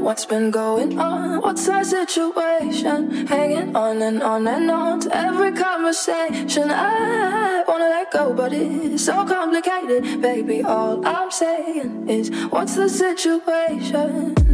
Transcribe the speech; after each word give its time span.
what's 0.00 0.24
been 0.24 0.50
going 0.50 0.98
on? 0.98 1.40
What's 1.42 1.68
our 1.68 1.84
situation? 1.84 3.26
Hanging 3.26 3.76
on 3.76 4.02
and 4.02 4.22
on 4.22 4.46
and 4.46 4.70
on 4.70 5.00
to 5.00 5.16
every 5.16 5.52
conversation. 5.52 6.70
I 6.70 7.64
wanna 7.68 7.84
let 7.84 8.10
go, 8.10 8.32
but 8.32 8.52
it's 8.52 9.04
so 9.04 9.26
complicated. 9.26 10.20
Baby, 10.20 10.62
all 10.62 11.06
I'm 11.06 11.30
saying 11.30 12.08
is, 12.08 12.30
what's 12.50 12.74
the 12.76 12.88
situation? 12.88 14.49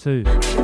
too. 0.00 0.59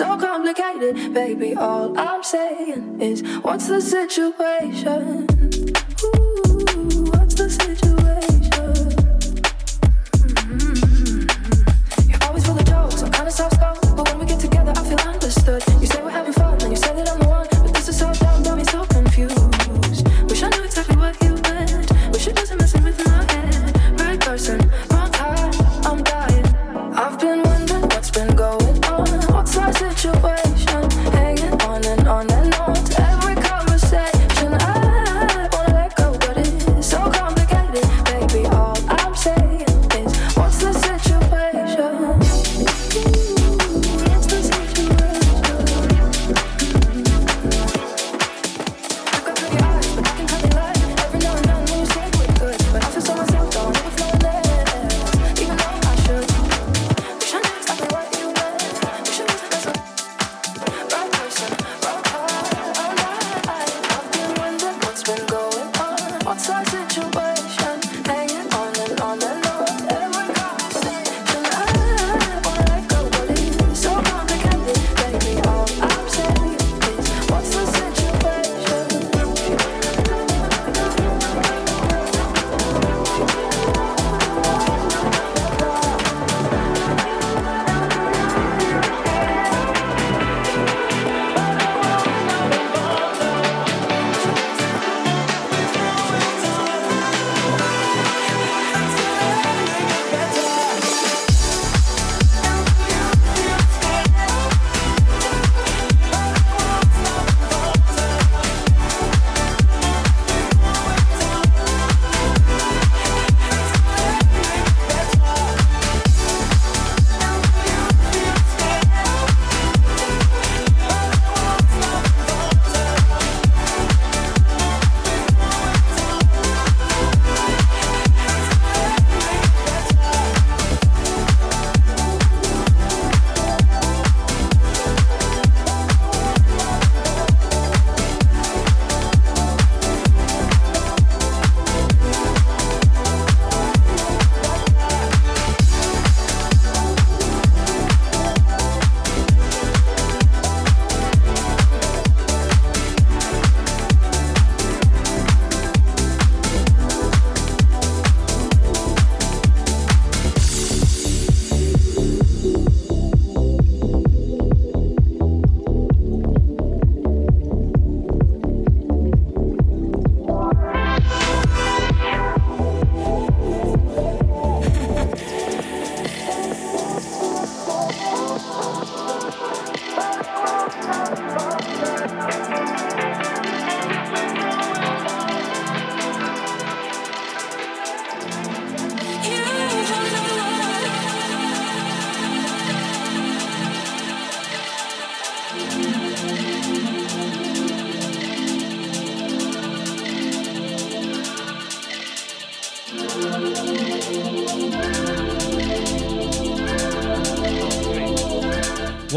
so 0.00 0.16
complicated, 0.16 1.12
baby. 1.12 1.54
All 1.54 1.92
I'm 1.98 2.22
saying 2.22 3.02
is, 3.02 3.20
what's 3.42 3.66
the 3.68 3.82
situation? 3.82 4.99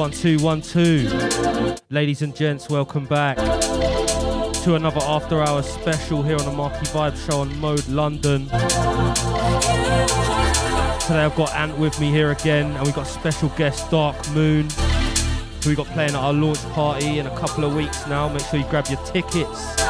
One, 0.04 0.12
two, 0.12 0.38
one, 0.40 0.62
two. 0.62 1.10
Ladies 1.90 2.24
and 2.24 2.36
gents, 2.36 2.70
welcome 2.70 3.06
back 3.06 3.38
to 3.38 4.76
another 4.76 5.00
after 5.00 5.42
hours 5.42 5.66
special 5.66 6.22
here 6.22 6.36
on 6.38 6.44
the 6.44 6.52
Marquee 6.52 6.88
Vibe 6.88 7.16
Show 7.26 7.40
on 7.40 7.58
Mode 7.60 7.88
London. 7.88 8.48
Today 11.08 11.24
I've 11.24 11.34
got 11.38 11.56
Ant 11.56 11.78
with 11.78 11.98
me 12.02 12.10
here 12.10 12.32
again, 12.32 12.76
and 12.76 12.86
we've 12.86 12.94
got 12.94 13.08
special 13.08 13.48
guest 13.56 13.90
Dark 13.92 14.18
Moon, 14.32 14.68
who 15.64 15.70
we 15.70 15.76
got 15.78 15.88
playing 15.88 16.10
at 16.10 16.16
our 16.16 16.34
launch 16.34 16.62
party 16.74 17.20
in 17.20 17.28
a 17.28 17.40
couple 17.40 17.64
of 17.64 17.74
weeks 17.74 18.06
now. 18.06 18.28
Make 18.28 18.44
sure 18.48 18.60
you 18.60 18.66
grab 18.66 18.88
your 18.90 19.00
tickets. 19.06 19.83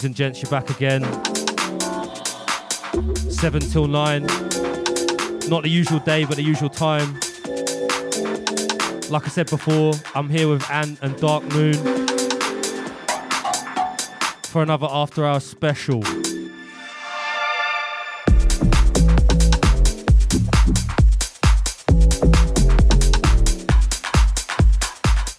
Ladies 0.00 0.06
and 0.06 0.16
gents, 0.16 0.42
you're 0.42 0.50
back 0.50 0.70
again. 0.70 1.02
7 3.30 3.60
till 3.60 3.86
9. 3.86 4.22
Not 5.48 5.62
the 5.62 5.68
usual 5.68 5.98
day, 5.98 6.24
but 6.24 6.36
the 6.36 6.42
usual 6.42 6.70
time. 6.70 7.20
Like 9.10 9.26
I 9.26 9.28
said 9.28 9.50
before, 9.50 9.92
I'm 10.14 10.30
here 10.30 10.48
with 10.48 10.64
Ant 10.70 10.98
and 11.02 11.14
Dark 11.20 11.44
Moon 11.52 11.74
for 14.44 14.62
another 14.62 14.88
after 14.90 15.26
hours 15.26 15.44
special. 15.44 16.02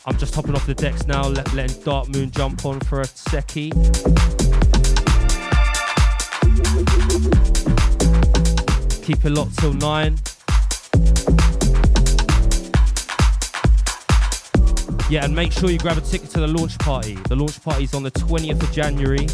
I'm 0.05 0.17
just 0.17 0.35
hopping 0.35 0.53
off 0.53 0.67
the 0.67 0.75
decks 0.75 1.07
now, 1.07 1.27
let, 1.27 1.51
letting 1.53 1.81
Dark 1.81 2.09
Moon 2.09 2.29
jump 2.29 2.63
on 2.63 2.79
for 2.81 3.01
a 3.01 3.05
secchi. 3.05 4.50
Keep 9.11 9.25
it 9.25 9.31
locked 9.31 9.59
till 9.59 9.73
nine. 9.73 10.17
Yeah, 15.09 15.25
and 15.25 15.35
make 15.35 15.51
sure 15.51 15.69
you 15.69 15.77
grab 15.77 15.97
a 15.97 16.01
ticket 16.01 16.29
to 16.29 16.39
the 16.39 16.47
launch 16.47 16.77
party. 16.77 17.15
The 17.27 17.35
launch 17.35 17.61
party 17.61 17.83
is 17.83 17.93
on 17.93 18.03
the 18.03 18.11
20th 18.11 18.63
of 18.63 18.71
January 18.71 19.27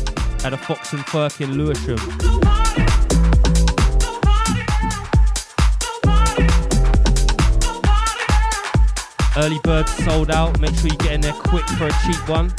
at 0.44 0.52
a 0.52 0.58
Fox 0.58 0.94
and 0.94 1.06
Firkin 1.06 1.52
in 1.52 1.58
Lewisham. 1.60 2.00
Early 9.38 9.60
birds 9.64 9.94
sold 10.04 10.32
out. 10.32 10.60
Make 10.60 10.74
sure 10.74 10.90
you 10.90 10.98
get 10.98 11.12
in 11.12 11.22
there 11.22 11.34
quick 11.34 11.68
for 11.78 11.86
a 11.86 11.94
cheap 12.04 12.28
one. 12.28 12.52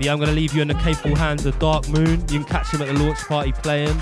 But 0.00 0.06
yeah, 0.06 0.12
I'm 0.14 0.18
going 0.18 0.30
to 0.30 0.34
leave 0.34 0.54
you 0.54 0.62
in 0.62 0.68
the 0.68 0.74
capable 0.76 1.14
hands 1.14 1.44
of 1.44 1.58
Dark 1.58 1.86
Moon. 1.90 2.20
You 2.30 2.38
can 2.38 2.44
catch 2.44 2.72
him 2.72 2.80
at 2.80 2.88
the 2.88 2.94
launch 2.94 3.18
party 3.18 3.52
playing. 3.52 3.98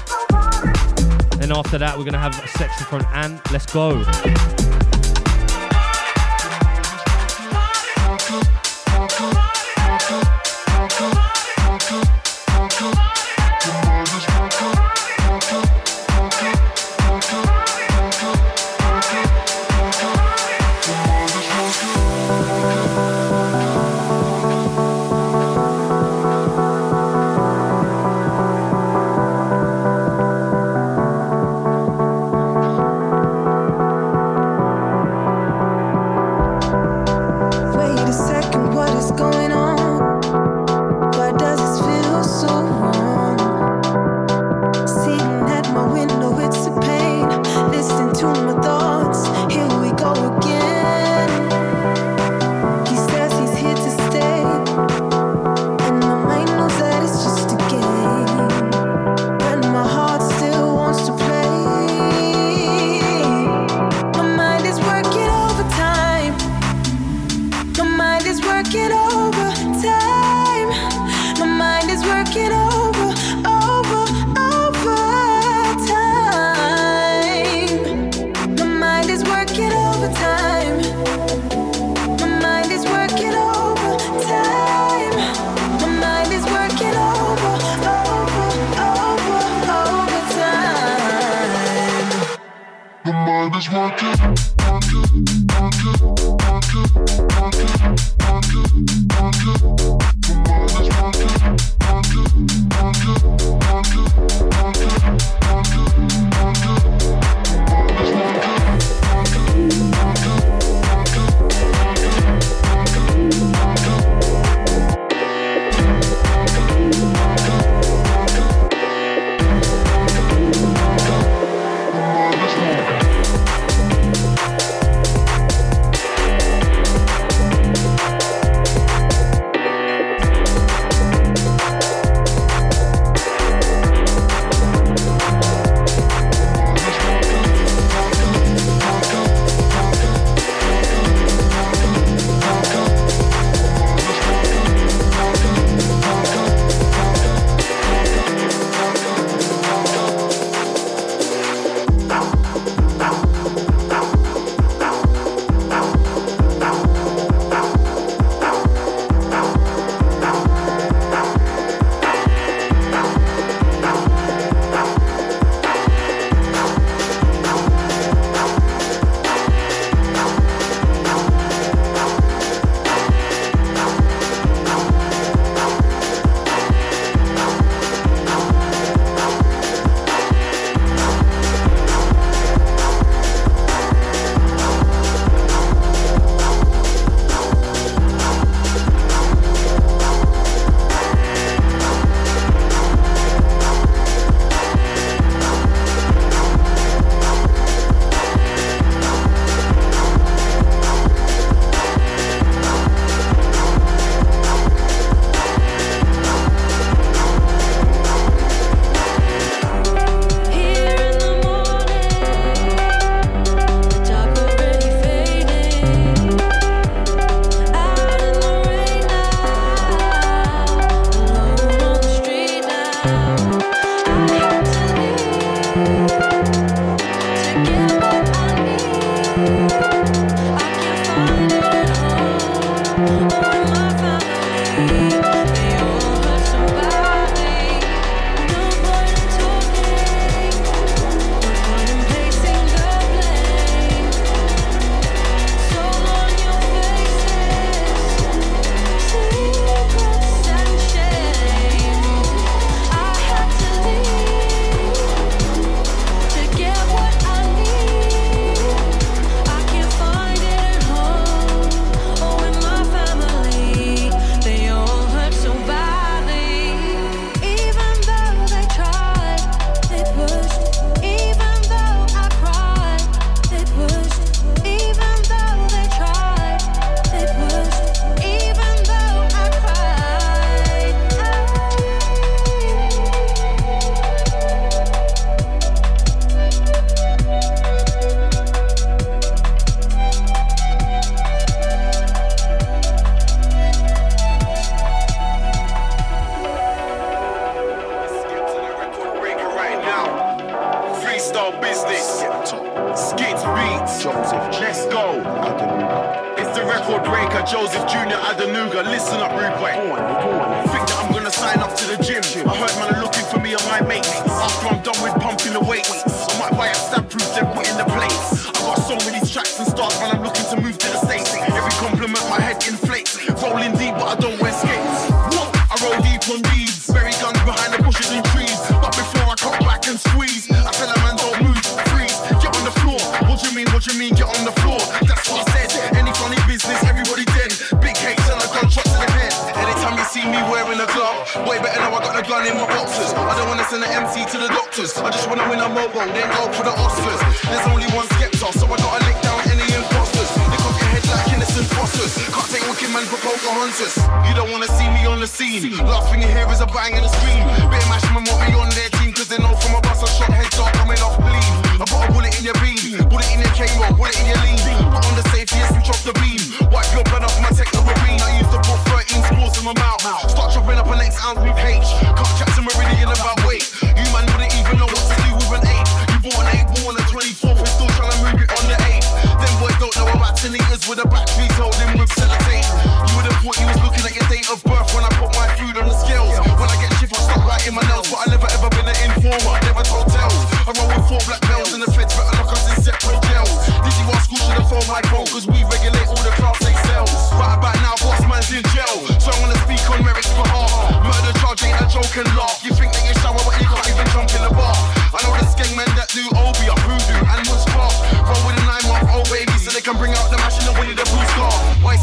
Then 1.40 1.50
after 1.50 1.76
that, 1.76 1.98
we're 1.98 2.04
going 2.04 2.12
to 2.12 2.20
have 2.20 2.38
a 2.38 2.46
section 2.46 2.86
from 2.86 3.04
Ant. 3.12 3.50
Let's 3.50 3.66
go. 3.66 4.57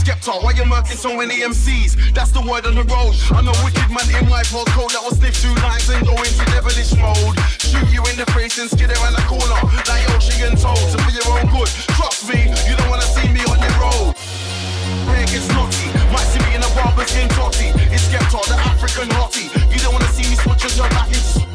Skepta, 0.06 0.38
why 0.44 0.52
you 0.52 0.62
murking 0.70 1.02
so 1.02 1.18
many 1.18 1.41
MCs? 1.41 2.13
That's 2.13 2.30
the 2.30 2.38
word 2.38 2.70
on 2.70 2.78
the 2.78 2.86
road. 2.86 3.18
I'm 3.34 3.50
a 3.50 3.56
wicked 3.65 3.89
man 3.89 4.06
in 4.13 4.30
my 4.30 4.46
postcode 4.54 4.94
that 4.94 5.02
will 5.02 5.18
sniff 5.18 5.34
through 5.34 5.58
lines 5.65 5.89
and 5.89 6.06
go 6.06 6.13
into 6.13 6.46
devilish 6.54 6.94
mode. 6.94 7.34
Shoot 7.58 7.89
you 7.89 8.06
in 8.13 8.13
the 8.13 8.30
face 8.38 8.62
and 8.62 8.70
skid 8.70 8.94
around 8.94 9.18
the 9.18 9.26
corner 9.26 9.58
like 9.89 10.06
ocean 10.13 10.54
told 10.62 10.78
to 10.94 11.02
for 11.02 11.10
your 11.10 11.26
own 11.34 11.50
good. 11.50 11.65
Trust 11.98 12.30
me, 12.30 12.38
you 12.70 12.78
don't 12.78 12.86
wanna 12.94 13.10
see 13.18 13.34
me 13.34 13.41
on 13.50 13.58
the 13.58 13.72
road. 13.82 14.13
Rare 15.10 15.26
gets 15.26 15.50
naughty, 15.50 15.89
might 16.13 16.30
see 16.30 16.41
me 16.46 16.54
in 16.54 16.62
a 16.62 16.70
barber's 16.78 17.10
game, 17.10 17.30
Totty. 17.34 17.74
It's 17.89 18.06
Skepta, 18.06 18.46
the 18.46 18.62
African 18.62 19.10
hottie. 19.18 19.50
You 19.74 19.82
don't 19.82 19.98
wanna 19.98 20.13
see 20.13 20.30
me 20.30 20.38
switch 20.38 20.78
your 20.78 20.86
back 20.94 21.10
into 21.10 21.55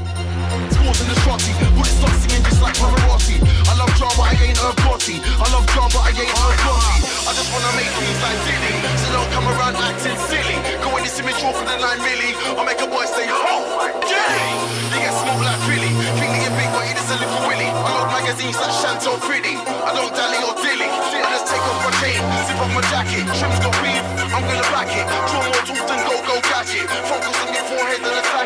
swords 0.80 1.00
the 1.04 1.16
shotty. 1.24 1.52
Would 1.76 1.86
it 1.86 1.96
start 2.00 2.16
singing 2.24 2.44
just 2.44 2.60
like 2.62 2.76
Pavarotti? 2.80 3.36
I 3.68 3.72
love 3.76 3.92
drama, 4.00 4.22
I 4.24 4.34
ain't 4.40 4.58
her 4.58 4.74
party. 4.84 5.20
I 5.20 5.46
love 5.52 5.66
drama, 5.72 5.98
I 6.00 6.10
ain't 6.16 6.32
her 6.32 6.54
party. 6.64 6.98
I 7.28 7.32
just 7.36 7.48
wanna 7.52 7.72
make 7.76 7.90
things 7.92 8.20
like 8.24 8.40
Diddy. 8.48 8.74
So 9.04 9.06
don't 9.12 9.30
come 9.36 9.46
around 9.52 9.76
acting 9.76 10.16
silly. 10.28 10.56
Go 10.80 10.96
in 10.96 11.04
this 11.04 11.16
image 11.20 11.40
for 11.40 11.52
the 11.52 11.76
9 11.76 12.00
milli. 12.00 12.30
I'll 12.56 12.64
make 12.64 12.80
a 12.80 12.88
boy 12.88 13.04
say, 13.04 13.28
oh, 13.28 13.92
yeah. 14.08 14.80
You 14.90 14.98
get 15.04 15.14
smoked 15.14 15.44
like 15.44 15.60
Philly. 15.68 15.92
Think 16.18 16.32
they 16.40 16.50
big, 16.56 16.70
but 16.72 16.84
it 16.88 16.96
is 16.96 17.08
a 17.12 17.16
little 17.20 17.42
willy. 17.46 17.68
I 17.68 17.90
love 18.00 18.08
magazines 18.10 18.56
like 18.56 18.74
Chantel 18.80 19.20
Pretty. 19.20 19.54
I 19.60 19.90
don't 19.94 20.12
dally 20.16 20.40
or 20.42 20.56
dilly. 20.58 20.88
I 20.88 21.28
just 21.36 21.46
take 21.46 21.62
off 21.62 21.78
my 21.84 21.92
chain, 22.00 22.20
zip 22.48 22.58
off 22.58 22.72
my 22.74 22.82
jacket. 22.90 23.24
Trim's 23.38 23.60
got 23.62 23.74
beef, 23.84 24.02
I'm 24.32 24.42
gonna 24.48 24.68
back 24.74 24.90
it. 24.90 25.06
Draw 25.28 25.40
more 25.44 25.62
tools 25.68 25.86
than 25.86 26.00
go-go 26.08 26.36
catch 26.50 26.74
it. 26.74 26.86
Focus 27.06 27.36
on 27.38 27.48
your 27.54 27.64
forehead 27.68 28.00
and 28.02 28.18
attack. 28.18 28.39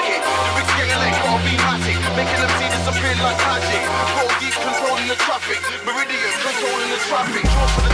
Feel 3.00 3.18
like 3.22 3.40
logic. 3.46 3.82
Roll 4.16 4.30
deep, 4.40 4.54
controlling 4.54 5.08
the 5.08 5.16
traffic. 5.16 5.60
Meridian 5.84 6.34
controlling 6.42 6.90
the 6.90 7.00
traffic. 7.08 7.42
Draw 7.42 7.66
for 7.74 7.82
the 7.88 7.93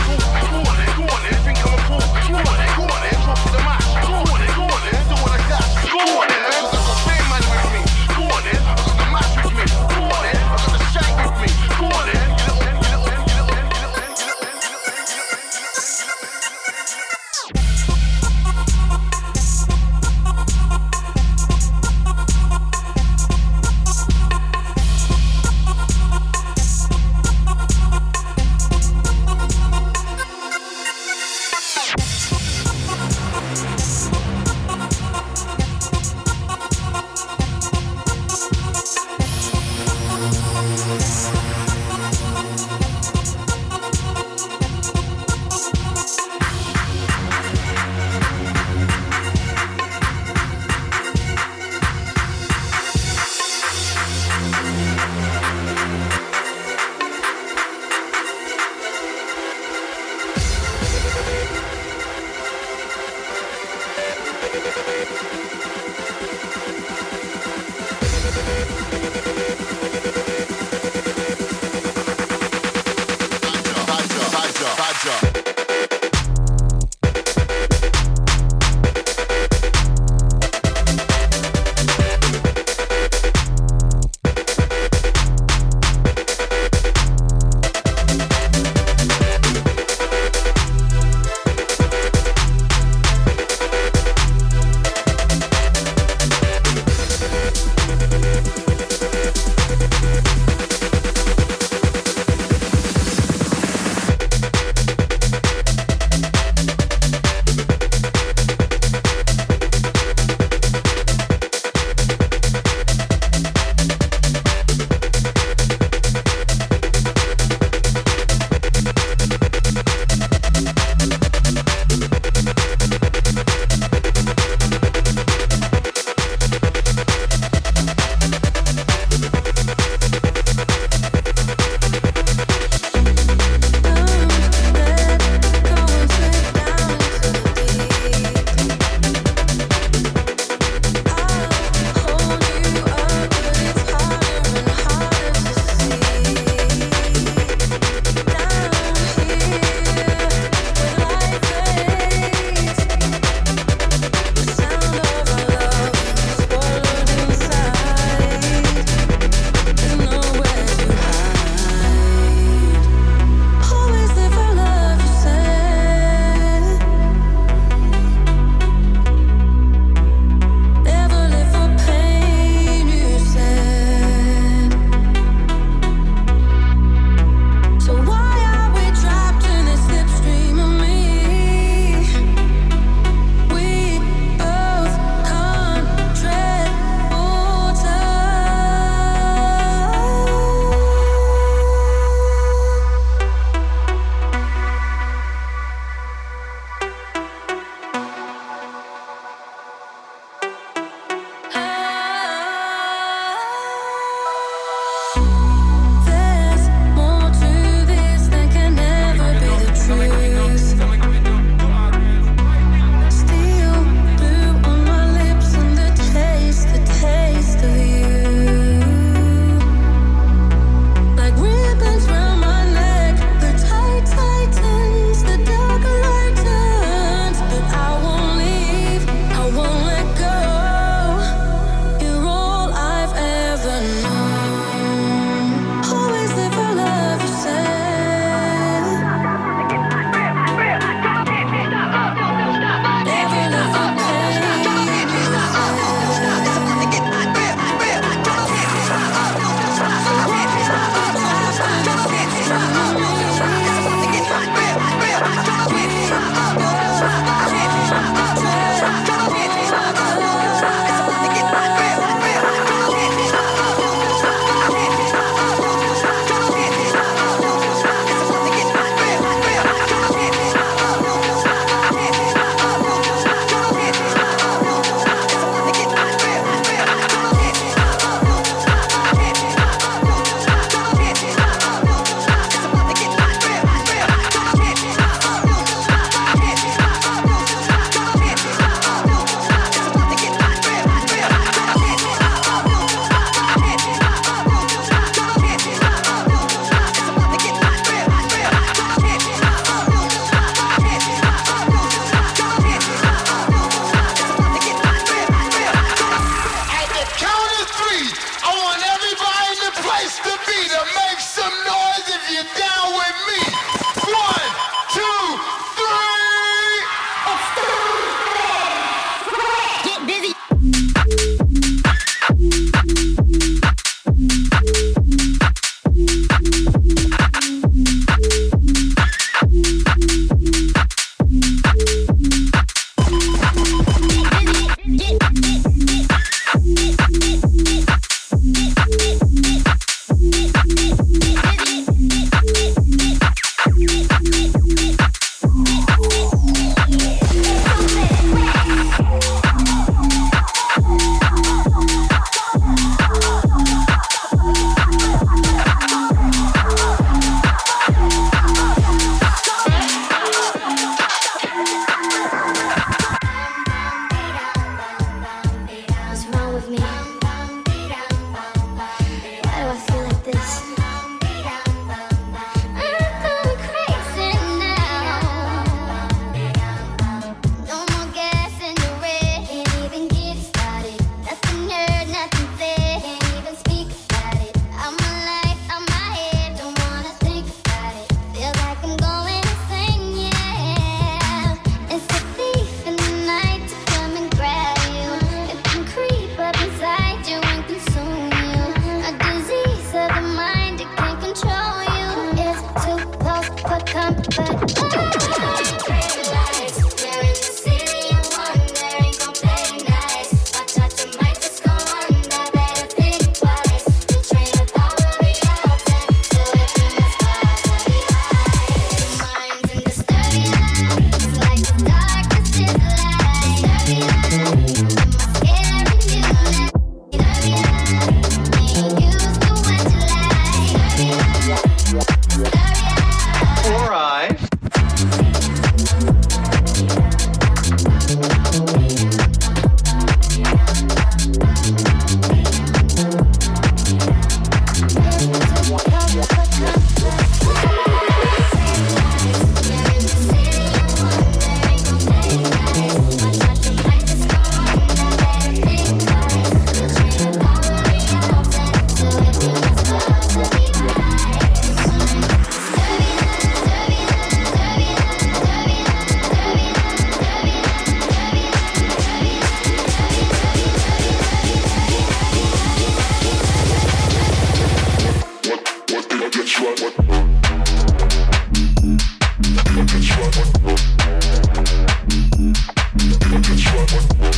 good. 484.19 484.30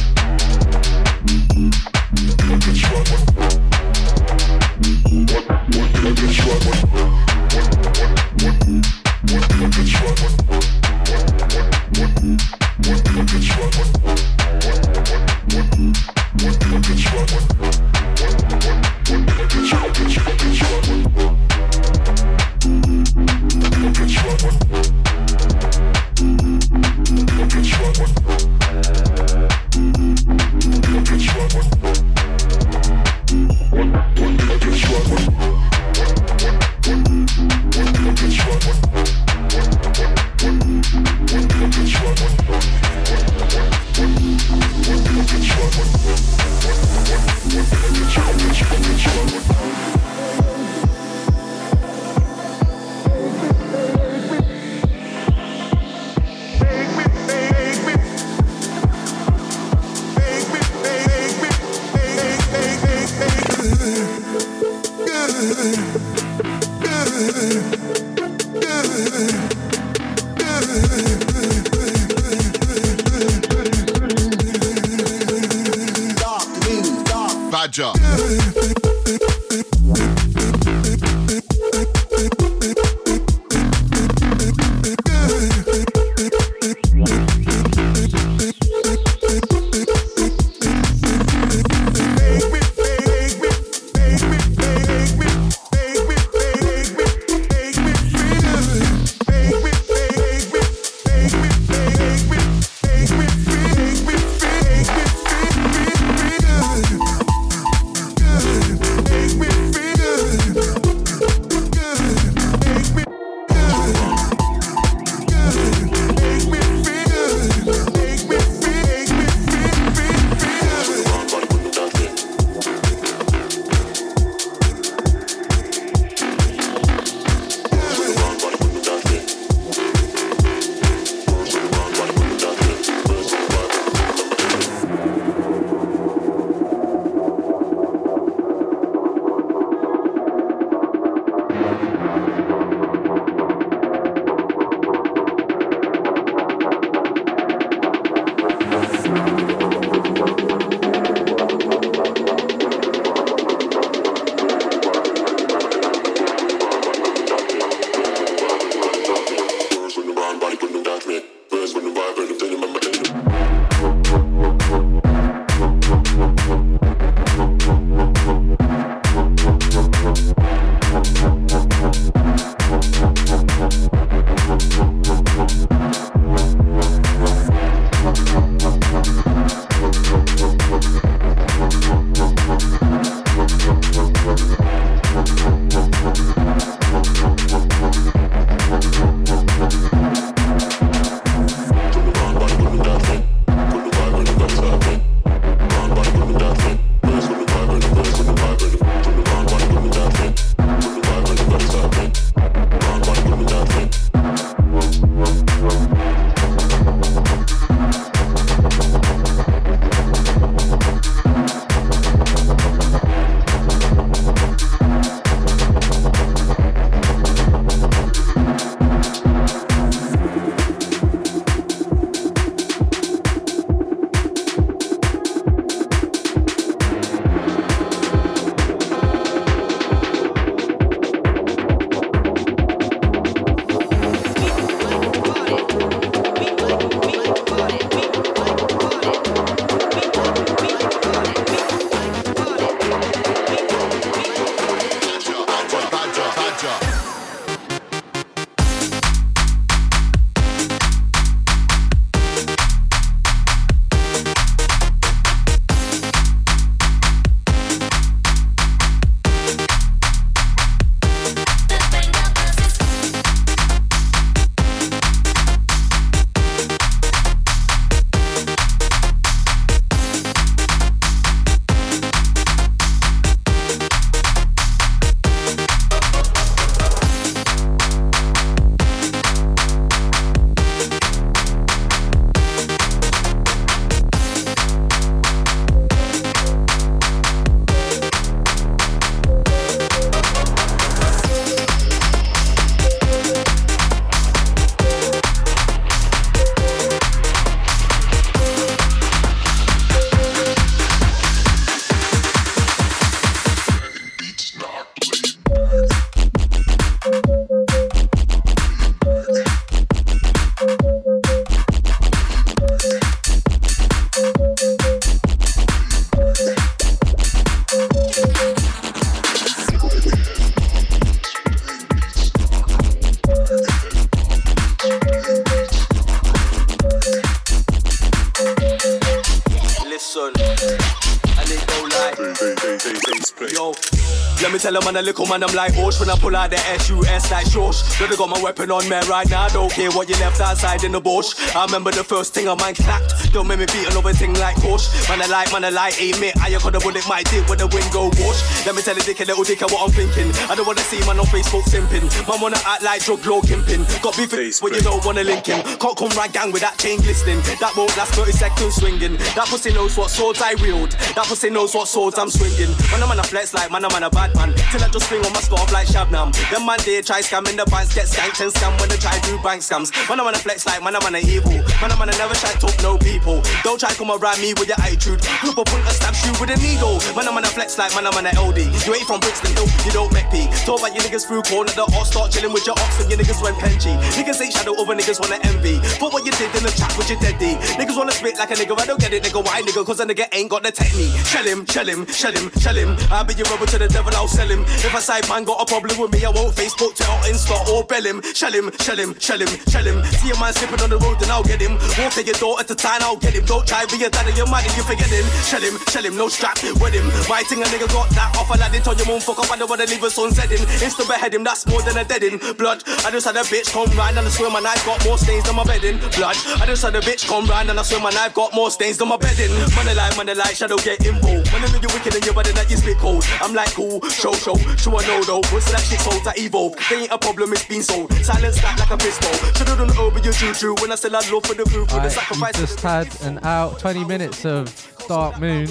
Tell 335.24 335.38
a 335.38 335.40
man 335.40 335.44
a 335.44 335.48
little 335.48 335.64
man 335.64 335.68
I'm 335.68 335.74
like 335.74 335.78
Osh 335.78 336.00
when 336.00 336.10
I 336.10 336.18
pull 336.18 336.36
out 336.36 336.50
the 336.50 336.58
SUS 336.58 337.32
like 337.32 337.46
Shosh. 337.48 338.00
Really 338.00 338.18
got 338.18 338.30
my 338.30 338.42
weapon 338.42 338.72
on 338.72 338.88
me 338.90 338.96
right 339.10 339.30
now. 339.30 339.48
Don't 339.50 339.72
care 339.72 339.92
what 339.92 340.10
you 340.10 340.16
left 340.16 340.42
outside 340.42 340.84
in 340.84 340.92
the 340.92 341.00
bush. 341.00 341.34
I 341.56 341.66
remember 341.66 341.92
the 341.92 342.04
first 342.04 342.34
thing 342.34 342.48
I 342.48 342.56
mind 342.56 342.78
clapped. 342.78 343.32
Don't 343.34 343.48
make 343.48 343.60
me 343.60 343.66
beat 343.66 343.88
another 343.90 344.14
thing 344.14 344.34
like 344.36 344.58
Osh. 344.66 344.88
Man 345.10 345.22
I 345.22 345.28
like, 345.28 345.52
man 345.52 345.66
I 345.66 345.70
like, 345.70 346.02
ain't 346.02 346.20
me. 346.20 346.33
I 346.44 346.52
got 346.52 346.76
a 346.76 346.80
bullet 346.80 347.08
my 347.08 347.24
dick 347.24 347.48
when 347.48 347.58
the 347.58 347.68
wind 347.72 347.88
go 347.96 348.12
wash. 348.20 348.40
Let 348.68 348.76
me 348.76 348.82
tell 348.84 348.98
a 348.98 349.00
dick 349.00 349.20
a 349.22 349.24
little 349.24 349.48
dick 349.48 349.64
what 349.64 349.80
I'm 349.80 349.96
thinking. 349.96 350.28
I 350.52 350.56
don't 350.60 350.68
wanna 350.68 350.84
see 350.84 351.00
man 351.08 351.16
on 351.16 351.26
Facebook 351.32 351.64
simping. 351.72 352.04
Man 352.28 352.42
wanna 352.44 352.60
act 352.68 352.84
like 352.84 353.00
drug 353.00 353.24
law 353.26 353.40
kimping. 353.40 353.88
Got 354.04 354.20
beef 354.20 354.60
when 354.60 354.76
you 354.76 354.82
don't 354.84 355.00
wanna 355.08 355.24
link 355.24 355.48
him. 355.48 355.64
Can't 355.80 355.96
come 355.96 356.12
right 356.20 356.28
gang 356.28 356.52
with 356.52 356.60
that 356.60 356.76
chain 356.84 357.00
glistening. 357.00 357.40
That 357.64 357.72
won't 357.80 357.96
last 357.96 358.12
30 358.20 358.36
seconds 358.36 358.76
swinging. 358.76 359.16
That 359.40 359.48
pussy 359.48 359.72
knows 359.72 359.96
what 359.96 360.12
swords 360.12 360.42
I 360.44 360.60
wield. 360.60 360.92
That 361.16 361.32
pussy 361.32 361.50
knows 361.50 361.74
what 361.74 361.88
swords 361.88 362.20
I'm 362.20 362.30
swinging. 362.30 362.76
Man, 362.92 363.00
I'm 363.00 363.12
on 363.12 363.20
a 363.20 363.24
flex 363.24 363.54
like 363.56 363.72
man, 363.72 363.86
I'm 363.86 363.96
on 363.96 364.04
a 364.04 364.12
bad 364.12 364.36
man. 364.36 364.52
Till 364.68 364.84
I 364.84 364.92
just 364.92 365.08
swing 365.08 365.24
on 365.24 365.32
my 365.32 365.40
scarf 365.40 365.72
like 365.72 365.88
Shabnam. 365.88 366.36
Them 366.52 366.68
man 366.68 366.80
they 366.84 367.00
try 367.02 367.24
scamming 367.24 367.56
the 367.56 367.64
banks, 367.72 367.96
get 367.96 368.12
skanked 368.12 368.44
and 368.44 368.52
scam 368.52 368.76
when 368.84 368.92
they 368.92 369.00
try 369.00 369.16
do 369.24 369.40
bank 369.40 369.64
scams. 369.64 369.96
Man, 370.12 370.20
I'm 370.20 370.28
on 370.28 370.36
a 370.36 370.44
flex 370.44 370.66
like 370.68 370.84
man, 370.84 370.96
I'm 370.96 371.08
on 371.08 371.16
a 371.16 371.24
evil. 371.24 371.56
Man, 371.80 371.88
I'm 371.88 372.02
on 372.04 372.12
a 372.12 372.16
never 372.20 372.36
try 372.36 372.52
talk 372.60 372.76
no 372.84 372.98
people. 372.98 373.40
Don't 373.64 373.80
try 373.80 373.96
come 373.96 374.12
around 374.12 374.44
me 374.44 374.52
with 374.60 374.68
your 374.68 374.80
attitude. 374.84 375.24
Group 375.40 375.58
up 375.58 375.72
punch 375.72 375.88
stab 375.96 376.12
you 376.28 376.34
with 376.44 376.52
a 376.52 376.60
needle. 376.60 377.00
Man, 377.16 377.24
I'm 377.24 377.40
on 377.40 377.48
a 377.48 377.52
flex 377.56 377.80
like 377.80 377.96
man, 377.96 378.04
I'm 378.04 378.20
on 378.20 378.28
a 378.28 378.36
LD. 378.36 378.68
You 378.84 378.92
ain't 378.92 379.08
from 379.08 379.24
Brixton 379.24 379.56
Hill, 379.56 379.64
you 379.88 379.92
don't 379.96 380.12
make 380.12 380.28
P. 380.28 380.52
Talk 380.68 380.84
about 380.84 380.92
your 380.92 381.00
niggas 381.08 381.24
through 381.24 381.48
corner 381.48 381.72
the 381.72 381.88
or 381.96 382.04
start 382.04 382.36
chilling 382.36 382.52
with 382.52 382.68
your 382.68 382.76
ox 382.84 383.00
and 383.00 383.08
your 383.08 383.16
niggas 383.16 383.40
went 383.40 383.56
penchy. 383.64 383.96
Niggas 384.20 384.44
ain't 384.44 384.52
shadow 384.52 384.76
over 384.76 384.92
niggas 384.92 385.24
wanna 385.24 385.40
envy. 385.48 385.80
But 386.04 386.12
what 386.12 386.28
you 386.28 386.36
did 386.36 386.52
in 386.52 386.68
the 386.68 386.74
chat 386.76 386.92
with 387.00 387.08
your 387.08 387.20
deadie. 387.24 387.56
Niggas 387.80 387.96
wanna 387.96 388.12
spit 388.12 388.36
like 388.36 388.52
a 388.52 388.56
nigga, 388.60 388.76
I 388.76 388.86
don't 388.86 389.00
get 389.00 389.14
it, 389.16 389.24
nigga. 389.24 389.40
Why 389.40 389.64
nigga? 389.64 389.86
Cause 389.88 390.04
a 390.04 390.06
nigga 390.06 390.28
ain't 390.36 390.52
got 390.52 390.64
the 390.64 390.72
technique. 390.72 391.16
Shell 391.24 391.48
him, 391.48 391.64
shell 391.66 391.88
him, 391.88 392.04
shell 392.12 392.36
him, 392.36 392.52
shell 392.60 392.76
him. 392.76 392.92
I'll 393.08 393.24
be 393.24 393.40
your 393.40 393.48
rubber 393.48 393.66
to 393.72 393.78
the 393.80 393.88
devil, 393.88 394.12
I'll 394.12 394.28
sell 394.28 394.48
him. 394.52 394.68
If 394.84 394.94
a 394.94 395.00
side 395.00 395.24
man 395.30 395.48
got 395.48 395.64
a 395.64 395.66
problem 395.66 395.96
with 395.96 396.12
me, 396.12 396.28
I 396.28 396.30
won't 396.30 396.52
Facebook, 396.60 397.00
Twitter, 397.00 397.24
Insta, 397.32 397.56
or 397.72 397.88
bell 397.88 398.04
him. 398.04 398.20
Shell 398.36 398.52
him, 398.52 398.68
shell 398.84 399.00
him, 399.00 399.16
shell 399.16 399.40
him, 399.40 399.52
shell 399.72 399.88
him. 399.88 400.04
See 400.20 400.32
a 400.32 400.36
man 400.44 400.52
slipping 400.52 400.82
on 400.84 400.90
the 400.92 401.00
road, 401.00 401.24
then 401.24 401.32
I'll 401.32 401.48
get 401.48 401.64
him. 401.64 401.80
Walk 401.96 402.20
at 402.20 402.28
your 402.28 402.36
door 402.36 402.60
at 402.60 402.68
the 402.68 402.76
I'll 402.84 403.16
get 403.16 403.32
him. 403.32 403.46
Don't 403.46 403.66
try 403.66 403.86
be 403.88 403.96
your 403.96 404.12
daddy, 404.12 404.36
your 404.36 404.48
money, 404.52 404.68
you 404.76 404.84
forgetting. 404.84 405.24
Shell 405.48 405.64
him, 405.64 405.80
shell 405.88 406.04
him, 406.04 406.18
no 406.18 406.23
strap, 406.30 406.62
with 406.64 406.94
him. 406.94 407.08
My 407.30 407.44
thing, 407.44 407.62
a 407.62 407.66
nigga 407.66 407.88
got 407.92 408.10
that 408.12 408.36
off, 408.38 408.52
and 408.52 408.62
I 408.62 408.70
didn't 408.70 408.86
tell 408.86 408.96
your 408.96 409.08
mom, 409.08 409.20
fuck 409.20 409.40
up, 409.40 409.52
I 409.52 409.58
don't 409.58 409.70
wanna 409.70 409.86
leave 409.86 410.04
a 410.04 410.10
son. 410.10 410.32
It's 410.34 410.96
to 410.96 411.06
behead 411.08 411.34
him, 411.34 411.44
that's 411.44 411.66
more 411.68 411.82
than 411.82 411.98
a 411.98 412.04
dead 412.04 412.24
in. 412.24 412.38
Blood, 412.58 412.84
I 413.06 413.12
just 413.12 413.26
had 413.26 413.36
a 413.36 413.44
bitch 413.44 413.72
come 413.72 413.90
round, 413.98 414.18
and 414.18 414.28
I 414.28 414.30
swear 414.30 414.50
my 414.50 414.60
knife 414.60 414.86
got 414.86 415.04
more 415.06 415.18
stains 415.18 415.46
than 415.46 415.56
my 415.56 415.64
bedding. 415.64 415.98
Blood, 416.16 416.38
I 416.62 416.66
just 416.66 416.84
had 416.84 416.96
a 416.96 417.02
bitch 417.02 417.28
come 417.28 417.46
round, 417.48 417.70
and 417.70 417.80
I 417.80 417.84
swear 417.84 418.02
my 418.02 418.12
knife 418.12 418.34
got 418.34 418.54
more 418.54 418.72
stains 418.72 418.98
than 418.98 419.08
my 419.08 419.18
bedding. 419.18 419.52
Man, 419.76 419.90
I 419.90 419.94
like, 419.94 420.18
man, 420.18 420.38
like, 420.38 420.56
shadow 420.56 420.78
get 420.78 421.06
involved. 421.06 421.52
When 421.52 421.64
I 421.64 421.68
know 421.72 421.80
you're 421.82 421.94
wicked 421.94 422.16
and 422.16 422.26
you're 422.26 422.34
better 422.34 422.54
than 422.54 422.68
you 422.70 422.78
spit 422.78 422.98
cold. 422.98 423.24
I'm 423.42 423.54
like, 423.54 423.74
cool, 423.74 424.02
show, 424.10 424.34
show, 424.34 424.56
show 424.78 424.98
I 424.98 425.06
know 425.08 425.24
though. 425.24 425.42
What's 425.52 425.72
that 425.72 425.82
shit 425.82 426.00
sold 426.00 426.24
to 426.24 426.34
evolve? 426.42 426.76
They 426.90 427.04
ain't 427.04 427.12
a 427.12 427.18
problem, 427.18 427.52
it's 427.54 427.66
been 427.66 427.84
sold. 427.84 428.14
Silence 428.24 428.62
that 428.62 428.80
like 428.80 428.92
a 428.92 428.98
pistol. 428.98 429.32
Should've 429.54 429.78
done 429.78 429.98
over 429.98 430.20
your 430.20 430.34
juju 430.34 430.76
when 430.82 430.92
I 430.92 430.96
said 430.96 431.14
I'd 431.14 431.30
love 431.32 431.46
for 431.46 431.54
the 431.54 431.66
food, 431.66 431.90
for 431.90 432.00
the 432.00 432.10
sacrifice. 432.10 432.58
just 432.58 432.80
had 432.80 433.22
an 433.22 433.40
out 433.44 433.80
20 433.80 434.06
minutes 434.06 434.46
of 434.46 434.72
Dark 435.08 435.40
Moon. 435.40 435.68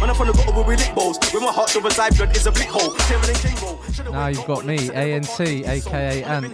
When 0.00 0.10
I'm 0.10 0.16
from 0.16 0.28
the 0.28 0.32
with 0.32 0.66
relic 0.66 0.94
bowls, 0.94 1.18
with 1.32 1.42
my 1.42 1.52
heart 1.52 1.74
over 1.76 1.90
side 1.90 2.16
blood 2.16 2.36
is 2.36 2.46
a 2.46 2.52
blick 2.52 2.68
hole. 2.68 2.94
Tearing 2.94 3.28
and 3.28 3.38
jingle. 3.38 3.78
Now 4.12 4.28
you've 4.28 4.46
got 4.46 4.64
me, 4.64 4.78
ANC, 4.88 5.66
aka 5.66 6.22
Ant. 6.22 6.44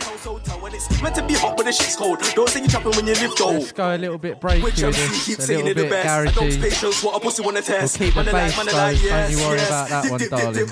Meant 1.03 1.15
to 1.17 1.27
be 1.27 1.35
hot, 1.35 1.57
but 1.57 1.67
the 1.67 1.73
shit's 1.73 1.97
cold. 1.97 2.21
Don't 2.35 2.49
say 2.49 2.63
you 2.63 2.69
trapping 2.69 2.93
when 2.93 3.07
you 3.07 3.15
live 3.15 3.37
though. 3.37 3.51
Let's 3.51 3.73
go 3.73 3.95
a 3.95 3.99
little 3.99 4.19
bit 4.19 4.41
breaky 4.41 4.63
Which 4.63 4.83
with 4.83 4.97
this, 4.97 5.39
a 5.39 5.43
saying 5.43 5.65
little 5.65 5.71
it 5.71 5.75
the 5.75 5.83
bit 5.83 5.91
best. 5.91 6.09
I 6.09 6.25
don't 6.25 6.49
garagey. 6.51 6.63
patience, 6.63 7.03
what 7.05 7.17
a 7.17 7.21
pussy 7.21 7.43
wanna 7.43 7.63
test. 7.63 8.01
We'll 8.01 8.13
keep 8.13 8.25
the 8.25 8.33
bass 8.33 8.57
though, 8.57 8.65
don't 8.65 9.31
you 9.31 9.39
worry 9.39 9.59
about 9.59 9.89
that 9.89 10.11
one, 10.11 10.29
darling. 10.29 10.69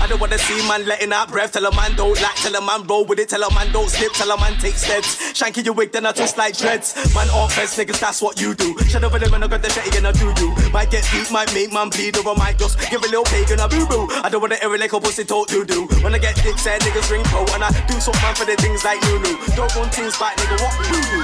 I 0.00 0.06
don't 0.08 0.20
wanna 0.20 0.38
see 0.38 0.68
man 0.68 0.86
letting 0.86 1.12
out 1.12 1.30
breath. 1.30 1.52
Tell 1.52 1.66
a 1.66 1.74
man 1.74 1.94
don't 1.96 2.20
like, 2.20 2.34
tell 2.36 2.54
a 2.54 2.60
man 2.60 2.86
roll 2.86 3.04
with 3.04 3.18
it. 3.18 3.28
Tell 3.28 3.42
a 3.42 3.54
man 3.54 3.72
don't 3.72 3.88
slip, 3.88 4.12
tell 4.12 4.30
a 4.30 4.36
man 4.40 4.58
take 4.58 4.74
steps. 4.74 5.32
Shanky 5.32 5.64
your 5.64 5.74
wig, 5.74 5.92
then 5.92 6.06
I 6.06 6.12
twist 6.12 6.36
like 6.36 6.56
dreads. 6.56 6.94
Man, 7.14 7.28
all 7.30 7.48
fence 7.48 7.76
niggas, 7.78 8.00
that's 8.00 8.20
what 8.20 8.40
you 8.40 8.54
do. 8.54 8.76
Shut 8.88 9.04
up 9.04 9.12
with 9.12 9.22
them 9.22 9.34
and 9.34 9.44
I 9.44 9.46
got 9.48 9.62
the 9.62 9.68
shitty 9.68 9.98
and 9.98 10.06
I 10.06 10.12
do 10.12 10.32
you. 10.42 10.70
Might 10.70 10.90
get 10.90 11.04
deep, 11.12 11.17
might 11.26 11.50
make 11.52 11.72
man 11.72 11.90
bleed, 11.90 12.14
or 12.16 12.22
I 12.30 12.34
might 12.38 12.58
just 12.58 12.78
give 12.90 13.02
a 13.02 13.08
little 13.10 13.26
pagan 13.26 13.58
a 13.58 13.66
boo 13.66 13.86
boo. 13.90 14.06
I 14.22 14.30
don't 14.30 14.40
wanna 14.40 14.56
air 14.62 14.72
it 14.74 14.80
like 14.80 14.92
a 14.94 15.00
pussy 15.00 15.24
talk 15.24 15.48
do 15.48 15.64
do. 15.64 15.90
When 16.06 16.14
I 16.14 16.18
get 16.18 16.38
dick, 16.42 16.56
said 16.58 16.80
niggas 16.86 17.10
ring 17.10 17.24
pro, 17.26 17.42
and 17.58 17.64
I 17.66 17.70
do 17.90 17.98
something 17.98 18.34
for 18.38 18.46
the 18.46 18.54
things 18.62 18.84
like 18.86 19.02
new 19.10 19.18
new. 19.18 19.36
Don't 19.58 19.74
run 19.74 19.90
things 19.90 20.16
back, 20.16 20.38
nigga, 20.38 20.56
what 20.62 20.72
do 20.78 20.94
you 20.94 21.02
do? 21.02 21.18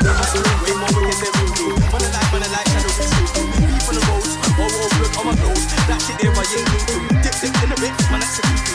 Way 0.67 0.75
more 0.75 0.91
wicked 0.99 1.19
than 1.23 1.33
voodoo. 1.39 1.79
When 1.95 2.03
I 2.03 2.11
like, 2.11 2.29
when 2.35 2.43
I 2.43 2.51
like, 2.51 2.69
shadow 2.75 2.91
is 2.91 3.11
voodoo. 3.15 3.47
Deep 3.71 3.89
on 3.89 3.95
the 3.95 4.03
roads, 4.11 4.31
all 4.59 4.71
blood 4.99 5.15
on 5.15 5.25
my 5.31 5.35
clothes. 5.39 5.65
That 5.87 6.03
shit 6.03 6.19
there, 6.19 6.35
I 6.35 6.43
ain't 6.43 6.67
new 6.75 6.83
to. 6.91 6.97
Dip, 7.23 7.35
dip 7.39 7.55
in 7.63 7.69
the 7.71 7.79
bit, 7.79 7.95
man, 8.11 8.21
that's 8.21 8.43
a 8.43 8.74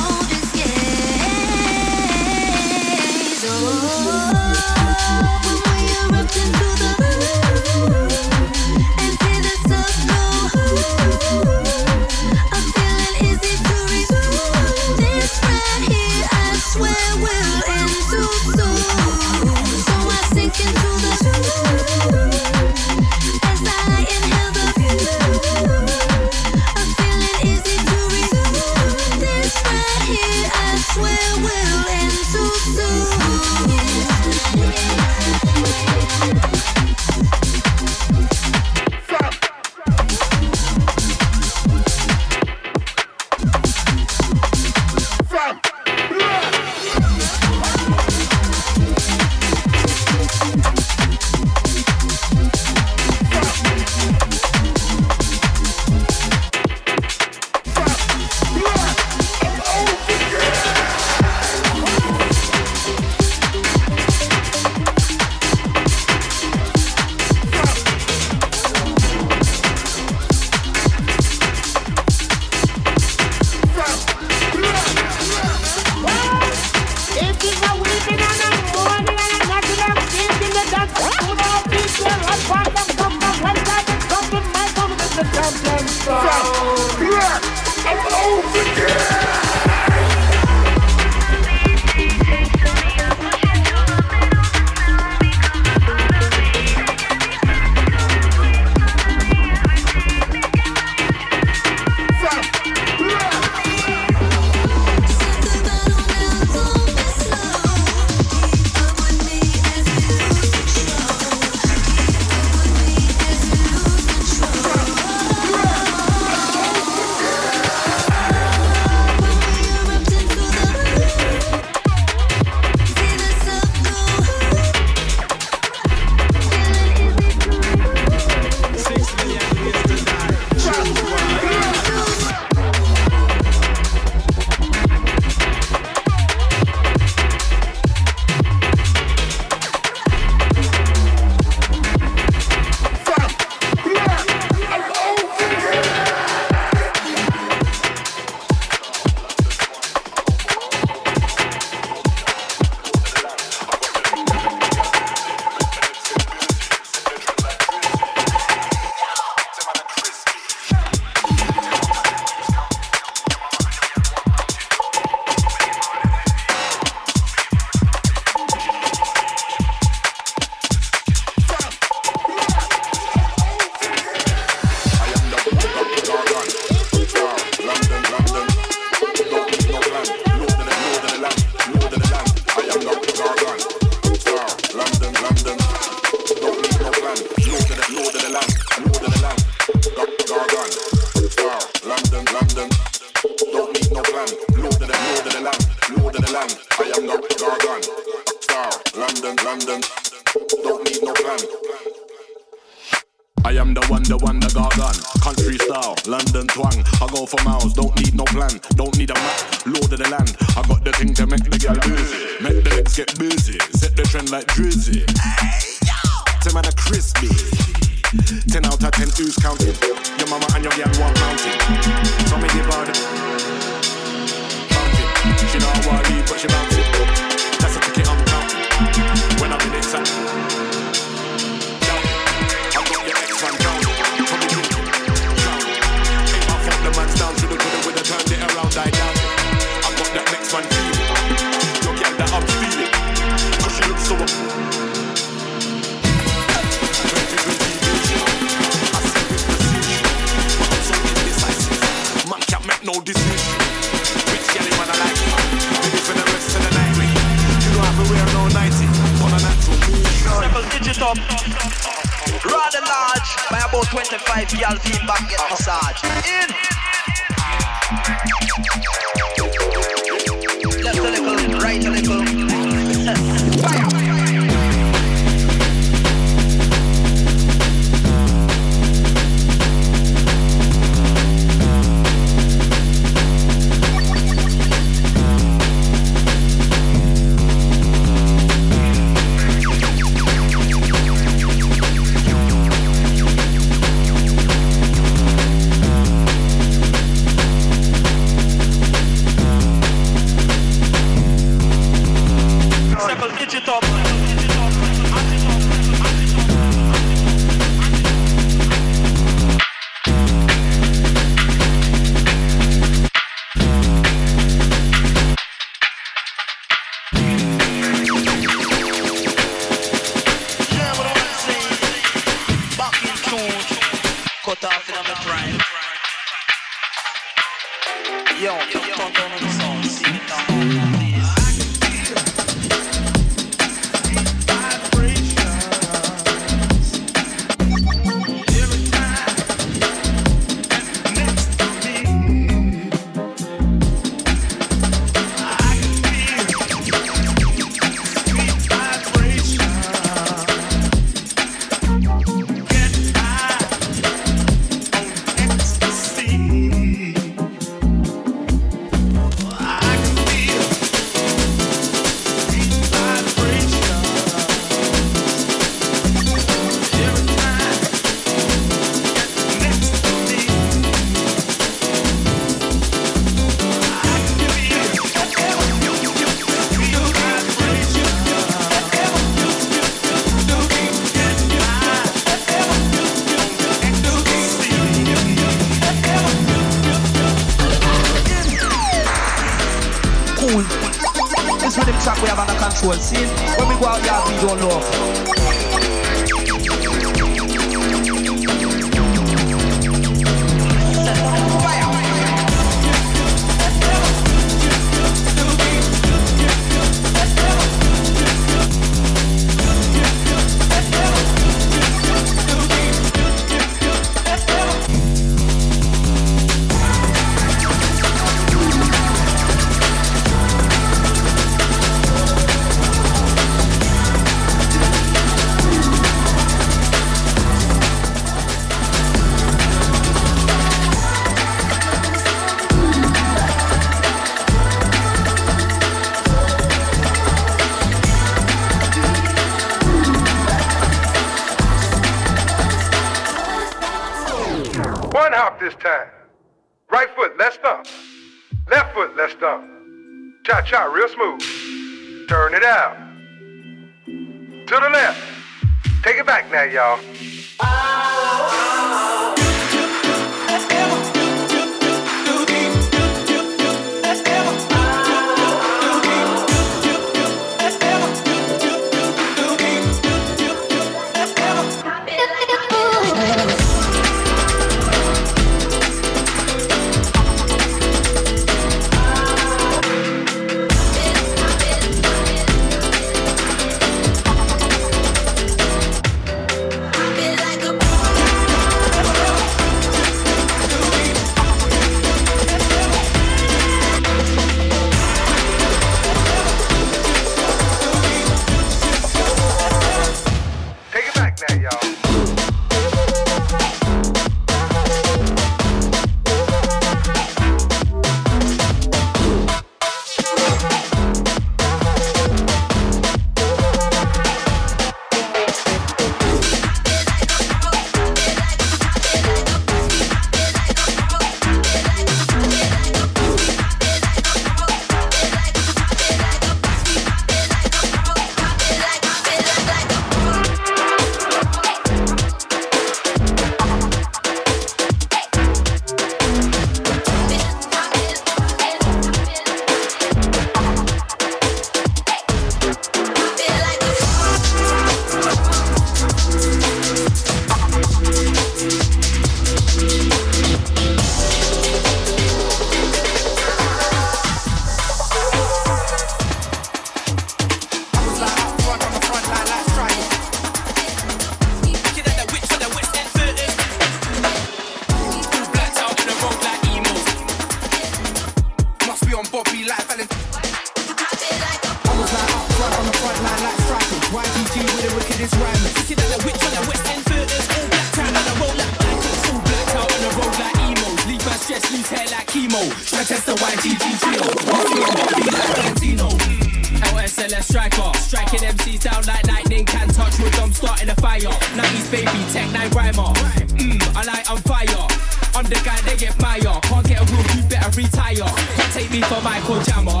Meyer. 596.20 596.60
Can't 596.62 596.86
get 596.86 597.00
a 597.00 597.04
room, 597.12 597.26
you 597.36 597.42
better 597.48 597.70
retire. 597.76 598.28
Can't 598.56 598.72
take 598.72 598.90
me 598.90 599.00
for 599.02 599.20
Michael 599.22 599.60
Jammer. 599.64 600.00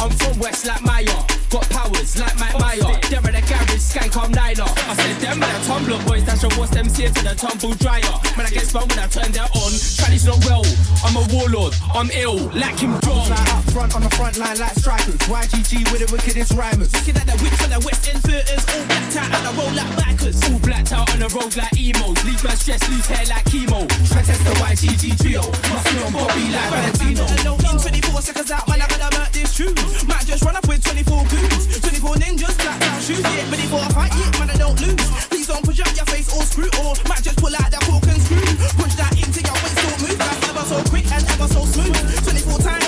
I'm 0.00 0.10
from 0.10 0.38
West 0.38 0.66
like 0.66 0.82
Meyer. 0.82 1.20
Got 1.50 1.70
powers 1.70 2.18
like 2.18 2.36
Mike 2.38 2.58
Meyer. 2.58 2.98
They're 3.08 3.22
in 3.30 3.34
the 3.38 3.44
garage, 3.46 3.78
skank, 3.78 4.16
I'm 4.20 4.32
niner. 4.32 4.66
I 4.66 4.94
said, 4.96 5.16
them 5.22 5.38
man, 5.38 5.64
tumbler 5.66 6.02
boys, 6.04 6.24
that's 6.24 6.42
your 6.42 6.50
what's 6.58 6.72
them 6.72 6.88
here 6.88 7.10
to 7.10 7.22
the 7.22 7.34
tumble 7.36 7.74
dryer. 7.74 8.02
Man, 8.36 8.46
I 8.46 8.50
get 8.50 8.66
spun 8.66 8.88
when 8.88 8.98
I 8.98 9.06
turn 9.06 9.30
that 9.32 9.54
on. 9.54 9.70
Tranny's 9.94 10.26
not 10.26 10.44
well, 10.44 10.64
I'm 11.04 11.14
a 11.14 11.24
warlord, 11.32 11.74
I'm 11.94 12.10
ill, 12.10 12.50
like 12.58 12.80
him, 12.80 12.98
drunk 13.00 13.30
front 13.74 13.90
on 13.98 14.02
the 14.06 14.14
front 14.14 14.38
line 14.38 14.54
like 14.62 14.78
strikers. 14.78 15.18
YGG 15.26 15.90
with 15.90 16.06
the 16.06 16.08
wickedest 16.14 16.54
rhymers. 16.54 16.94
Looking 16.94 17.18
at 17.18 17.26
the 17.26 17.34
witch 17.42 17.58
on 17.66 17.74
the 17.74 17.82
West 17.82 18.06
End 18.06 18.22
theaters, 18.22 18.62
all 18.70 18.86
blacked 18.86 19.18
out 19.18 19.26
and 19.34 19.42
I 19.42 19.50
roll 19.58 19.74
like 19.74 19.92
bikers. 19.98 20.38
All 20.46 20.62
blacked 20.62 20.94
out 20.94 21.10
on 21.10 21.18
the 21.18 21.28
road 21.34 21.50
like 21.58 21.74
emos. 21.74 22.14
Leave 22.22 22.38
my 22.46 22.54
stress, 22.54 22.78
lose 22.86 23.02
hair 23.10 23.26
like 23.26 23.42
chemo. 23.50 23.82
Try 24.06 24.22
test 24.22 24.46
the 24.46 24.54
YGG 24.62 25.18
trio. 25.18 25.42
Must 25.42 25.84
be 25.90 25.94
on 26.06 26.14
Bobby 26.14 26.46
like 26.54 26.70
Valentino. 26.70 27.26
In 27.26 27.76
24 27.82 28.22
seconds 28.22 28.50
out, 28.54 28.62
man, 28.70 28.78
I 28.78 28.86
gotta 28.86 29.10
murk 29.10 29.34
this 29.34 29.50
tune. 29.50 29.74
Might 30.06 30.22
just 30.22 30.46
run 30.46 30.54
up 30.54 30.66
with 30.70 30.78
24 30.78 31.26
goons. 31.26 31.66
24 31.82 32.14
ninjas, 32.22 32.54
blacked 32.62 32.86
out 32.86 33.02
shoes. 33.02 33.26
Yeah, 33.26 33.50
ready 33.50 33.66
for 33.66 33.82
a 33.82 33.90
fight, 33.90 34.14
yeah, 34.14 34.38
man, 34.38 34.54
I 34.54 34.56
don't 34.56 34.78
lose. 34.78 35.02
Please 35.34 35.50
don't 35.50 35.66
push 35.66 35.82
up 35.82 35.90
your 35.98 36.06
face 36.06 36.30
or 36.30 36.46
screw 36.46 36.70
or 36.78 36.94
might 37.10 37.26
just 37.26 37.42
pull 37.42 37.50
out 37.50 37.74
that 37.74 37.82
cork 37.90 38.06
and 38.06 38.22
screw. 38.22 38.38
Punch 38.78 38.94
that 39.02 39.18
into 39.18 39.42
your 39.42 39.58
waist, 39.66 39.82
don't 39.82 39.98
move. 39.98 40.18
That's 40.22 40.46
ever 40.46 40.62
so 40.62 40.78
quick 40.86 41.10
and 41.10 41.26
ever 41.26 41.48
so 41.50 41.66
smooth. 41.66 42.22
24 42.22 42.58
times. 42.62 42.83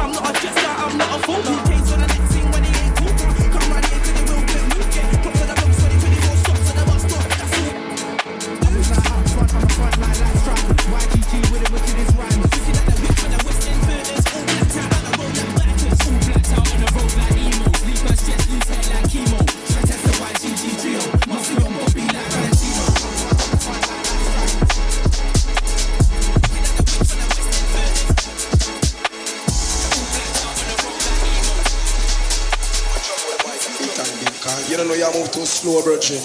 I'm 0.00 0.12
not 0.12 0.30
a 0.30 0.32
jester, 0.40 0.68
I'm 0.68 0.96
not 0.96 1.18
a 1.18 1.22
fool. 1.24 1.67
slow 35.26 35.82
bridging. 35.82 36.16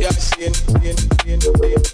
Yeah, 0.00 0.08
I 0.08 0.12
see 0.12 0.44
it. 0.44 1.93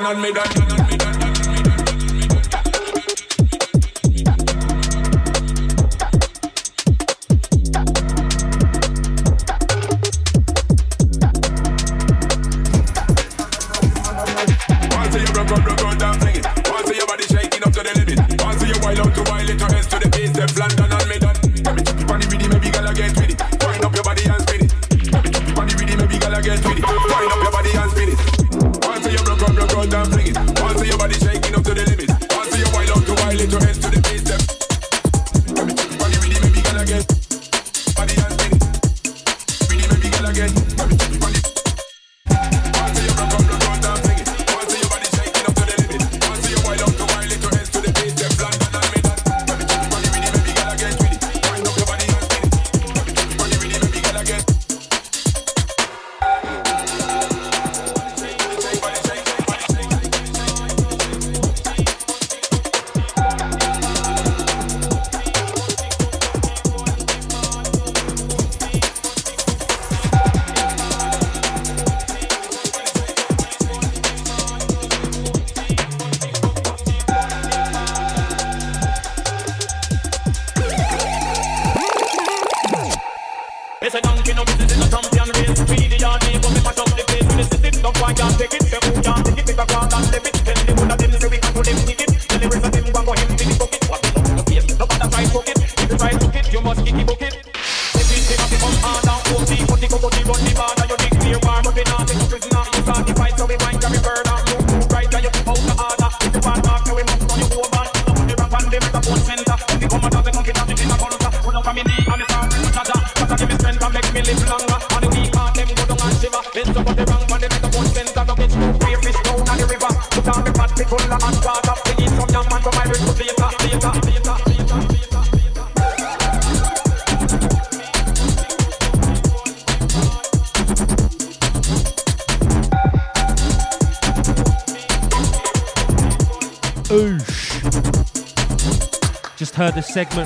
done 0.00 0.06
and 0.06 0.22
me 0.22 0.32
done. 0.32 0.63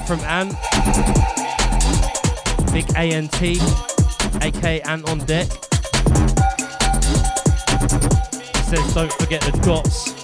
From 0.08 0.20
Ant. 0.20 0.52
Big 2.72 2.86
ANT, 2.96 3.42
aka 4.42 4.80
Ant 4.80 5.06
on 5.10 5.18
deck. 5.26 5.46
He 8.56 8.62
says, 8.62 8.94
don't 8.94 9.12
forget 9.12 9.42
the 9.42 9.52
dots. 9.62 10.14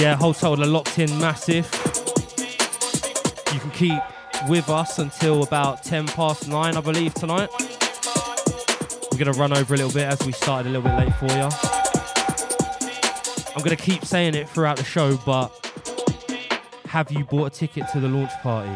Yeah, 0.00 0.16
are 0.60 0.66
locked 0.66 0.98
in 0.98 1.16
massive. 1.20 1.70
You 3.54 3.60
can 3.60 3.70
keep 3.70 4.02
with 4.48 4.68
us 4.68 4.98
until 4.98 5.44
about 5.44 5.84
10 5.84 6.08
past 6.08 6.48
9, 6.48 6.76
I 6.76 6.80
believe, 6.80 7.14
tonight. 7.14 7.50
We're 9.12 9.18
going 9.18 9.32
to 9.32 9.38
run 9.38 9.56
over 9.56 9.74
a 9.74 9.76
little 9.76 9.92
bit 9.92 10.08
as 10.08 10.20
we 10.26 10.32
started 10.32 10.70
a 10.70 10.72
little 10.72 10.90
bit 10.90 10.98
late 10.98 11.14
for 11.14 11.26
you. 11.26 11.69
I'm 13.56 13.64
going 13.64 13.76
to 13.76 13.82
keep 13.82 14.04
saying 14.04 14.34
it 14.34 14.48
throughout 14.48 14.76
the 14.76 14.84
show, 14.84 15.16
but 15.26 15.50
have 16.86 17.10
you 17.10 17.24
bought 17.24 17.46
a 17.46 17.50
ticket 17.50 17.88
to 17.92 18.00
the 18.00 18.08
launch 18.08 18.30
party? 18.42 18.70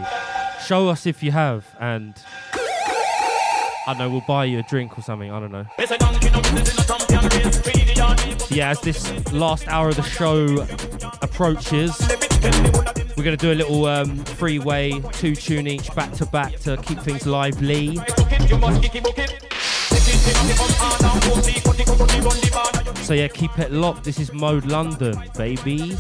Show 0.67 0.89
us 0.89 1.07
if 1.07 1.23
you 1.23 1.31
have, 1.31 1.67
and 1.81 2.15
I 3.87 3.95
don't 3.95 3.99
know, 3.99 4.11
we'll 4.11 4.25
buy 4.27 4.47
you 4.47 4.59
a 4.59 4.63
drink 4.63 4.99
or 4.99 5.03
something. 5.03 5.31
I 5.31 5.39
don't 5.39 5.53
know. 5.53 5.67
Yeah, 8.51 8.71
as 8.71 8.81
this 8.81 9.33
last 9.33 9.69
hour 9.69 9.89
of 9.91 9.97
the 9.97 10.03
show 10.03 10.67
approaches, 11.23 11.97
we're 13.17 13.25
going 13.25 13.37
to 13.37 13.47
do 13.47 13.53
a 13.53 13.55
little 13.55 13.87
um, 13.87 14.25
freeway, 14.25 15.01
two 15.13 15.37
tune 15.37 15.67
each, 15.67 15.95
back 15.95 16.13
to 16.15 16.27
back 16.27 16.57
to 16.61 16.77
keep 16.79 16.99
things 17.01 17.27
lively. 17.27 17.99
So 23.05 23.13
yeah, 23.13 23.29
keep 23.29 23.59
it 23.59 23.71
locked. 23.71 24.03
This 24.03 24.19
is 24.19 24.33
Mode 24.33 24.65
London, 24.65 25.23
baby. 25.37 25.75
Even 25.75 25.99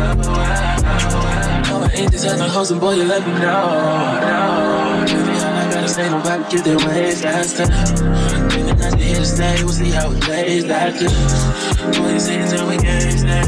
just 0.00 0.18
until 0.18 0.40
you 0.40 0.56
stop 0.56 1.04
a 1.04 1.18
while. 1.20 1.62
No, 1.68 1.84
I 1.84 1.90
ain't 1.94 2.10
these 2.12 2.26
other 2.26 2.48
hoes, 2.48 2.70
and 2.70 2.80
boy, 2.80 2.94
you 2.94 3.04
let 3.04 3.26
me 3.26 3.32
know, 3.32 4.18
no. 4.24 5.04
Baby, 5.06 5.36
all 5.44 5.54
I 5.54 5.70
gotta 5.72 5.88
say, 5.88 6.08
nobody 6.08 6.44
get 6.50 6.64
their 6.64 6.78
ways 6.78 7.22
faster. 7.22 7.66
Thinking 8.50 8.76
that 8.76 8.98
you're 8.98 9.06
here 9.06 9.16
to 9.16 9.26
stay, 9.26 9.62
we'll 9.62 9.72
see 9.72 9.90
how 9.90 10.10
it 10.10 10.20
plays 10.22 10.66
like 10.66 10.94
this. 10.94 11.12
Boy, 11.98 12.08
you 12.08 12.16
it's 12.16 12.52
how 12.52 12.68
we 12.68 12.76
games 12.78 13.24
now. 13.24 13.40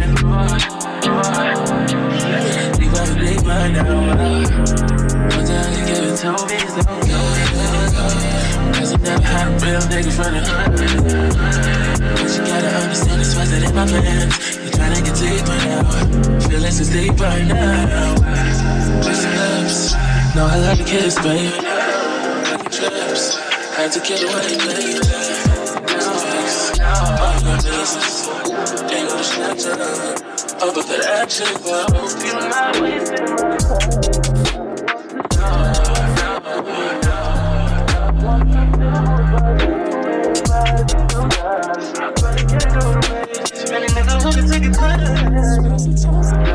Leave 2.79 2.95
out 2.95 3.09
the 3.09 3.15
leave 3.21 3.47
right 3.47 3.73
now. 3.73 3.85
One 5.37 5.47
time 5.47 5.73
you 5.73 5.83
give 5.87 6.05
it 6.05 6.17
to 6.23 6.31
me, 6.49 6.59
so 6.69 6.83
go, 6.83 6.95
go. 7.09 7.21
Cause 8.77 8.93
I've 8.95 9.03
never 9.03 9.23
had 9.23 9.49
a 9.49 9.51
real 9.65 9.83
nigga 9.91 10.13
from 10.13 10.33
the 10.35 10.41
hood. 10.43 10.73
But 12.01 12.31
you 12.35 12.43
gotta 12.47 12.69
understand 12.83 13.21
it's 13.21 13.35
twice 13.35 13.51
that 13.51 13.63
in 13.63 13.75
my 13.75 13.87
plans 13.87 14.62
trying 14.83 14.97
to 14.97 15.03
get 15.03 15.17
deep 15.19 15.47
right 15.47 15.67
now. 15.67 16.41
Feelings 16.49 16.81
is 16.81 16.91
deep 16.91 17.21
right 17.21 17.47
now. 17.47 18.17
Just 19.03 19.25
lips. 19.29 19.95
No, 20.35 20.47
I 20.47 20.59
love 20.59 20.79
to 20.79 20.85
kiss, 20.85 21.15
baby. 21.23 21.51
Like 22.51 22.71
trips. 22.71 23.37
Had 23.77 23.93
to 23.93 24.01
get 24.01 24.23
away, 24.23 24.59
baby. 24.67 24.99
Now 25.79 25.95
it's 25.95 26.09
all 27.23 27.37
your 27.47 27.57
business. 27.63 28.29
Ain't 28.91 29.09
no 29.09 29.17
Snapchat. 29.31 30.33
Up 30.63 30.77
at 30.77 30.87
the 30.87 30.99
action, 31.21 31.47
but 31.63 31.73
I 31.73 31.97
hope 31.97 32.15
you 32.25 32.35
my 32.51 32.71
way. 34.19 34.22
Spend 44.83 45.81
some 45.81 45.95
time. 45.95 46.52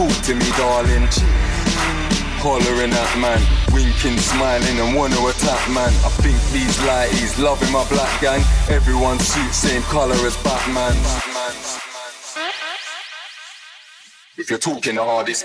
talk 0.00 0.22
to 0.24 0.34
me, 0.34 0.48
darling. 0.56 1.08
Hollering 2.40 2.92
at 2.92 3.18
man, 3.18 3.40
winking, 3.72 4.16
smiling, 4.18 4.78
and 4.80 4.96
wanna 4.96 5.20
attack 5.26 5.68
man. 5.68 5.92
I 6.08 6.10
think 6.24 6.38
these 6.52 6.76
lighties 6.88 7.38
loving 7.38 7.70
my 7.70 7.86
black 7.88 8.20
gang. 8.20 8.40
Everyone 8.70 9.18
suit 9.18 9.52
same 9.52 9.82
color 9.82 10.14
as 10.26 10.36
Batman's. 10.42 11.10
If 14.38 14.48
you're 14.48 14.58
talking 14.58 14.94
the 14.94 15.04
hardest. 15.04 15.44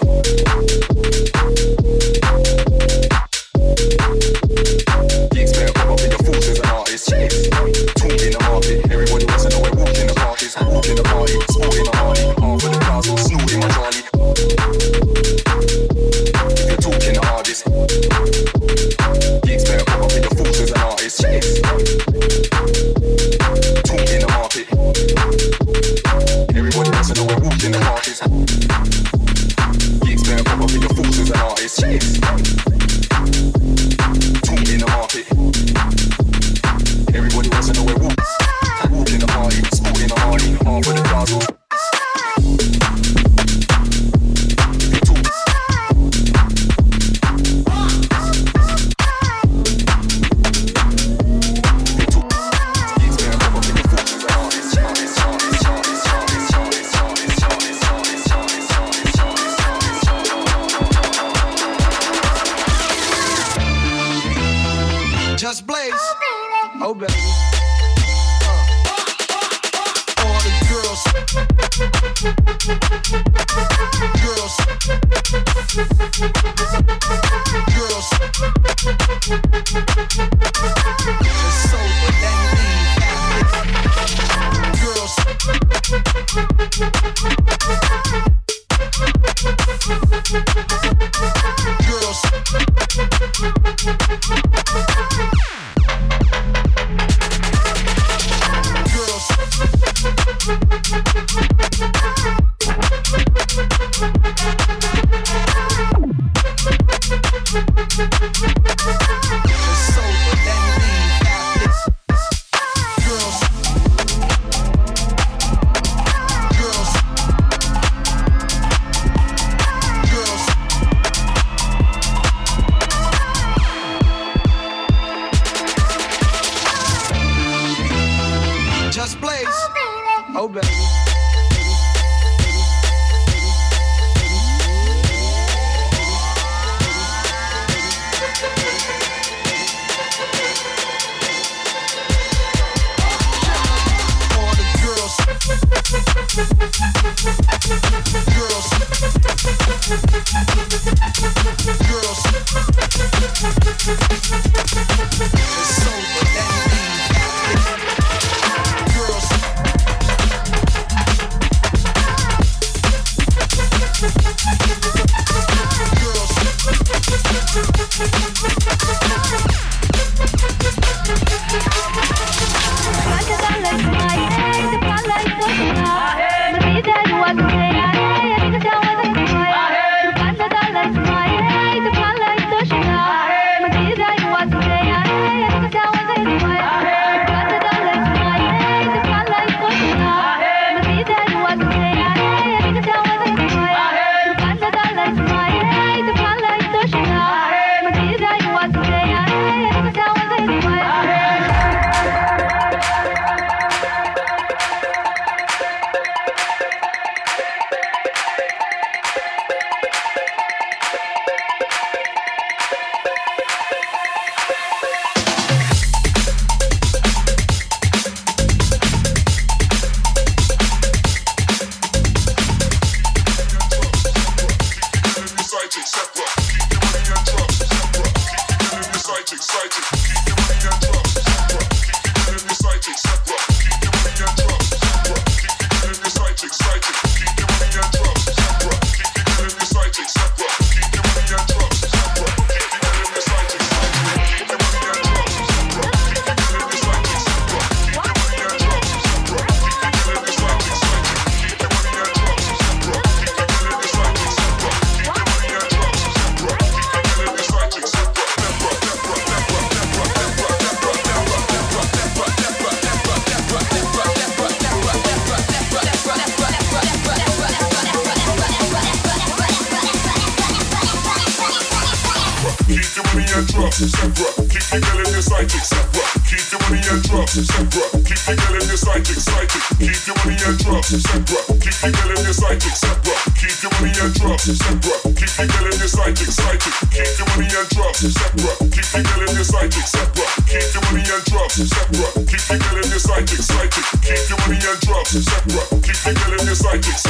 Keep 295.70 296.06
you 296.06 296.34
in 296.40 296.46
this 296.46 296.64
like 296.64 296.80
it's 296.80 297.06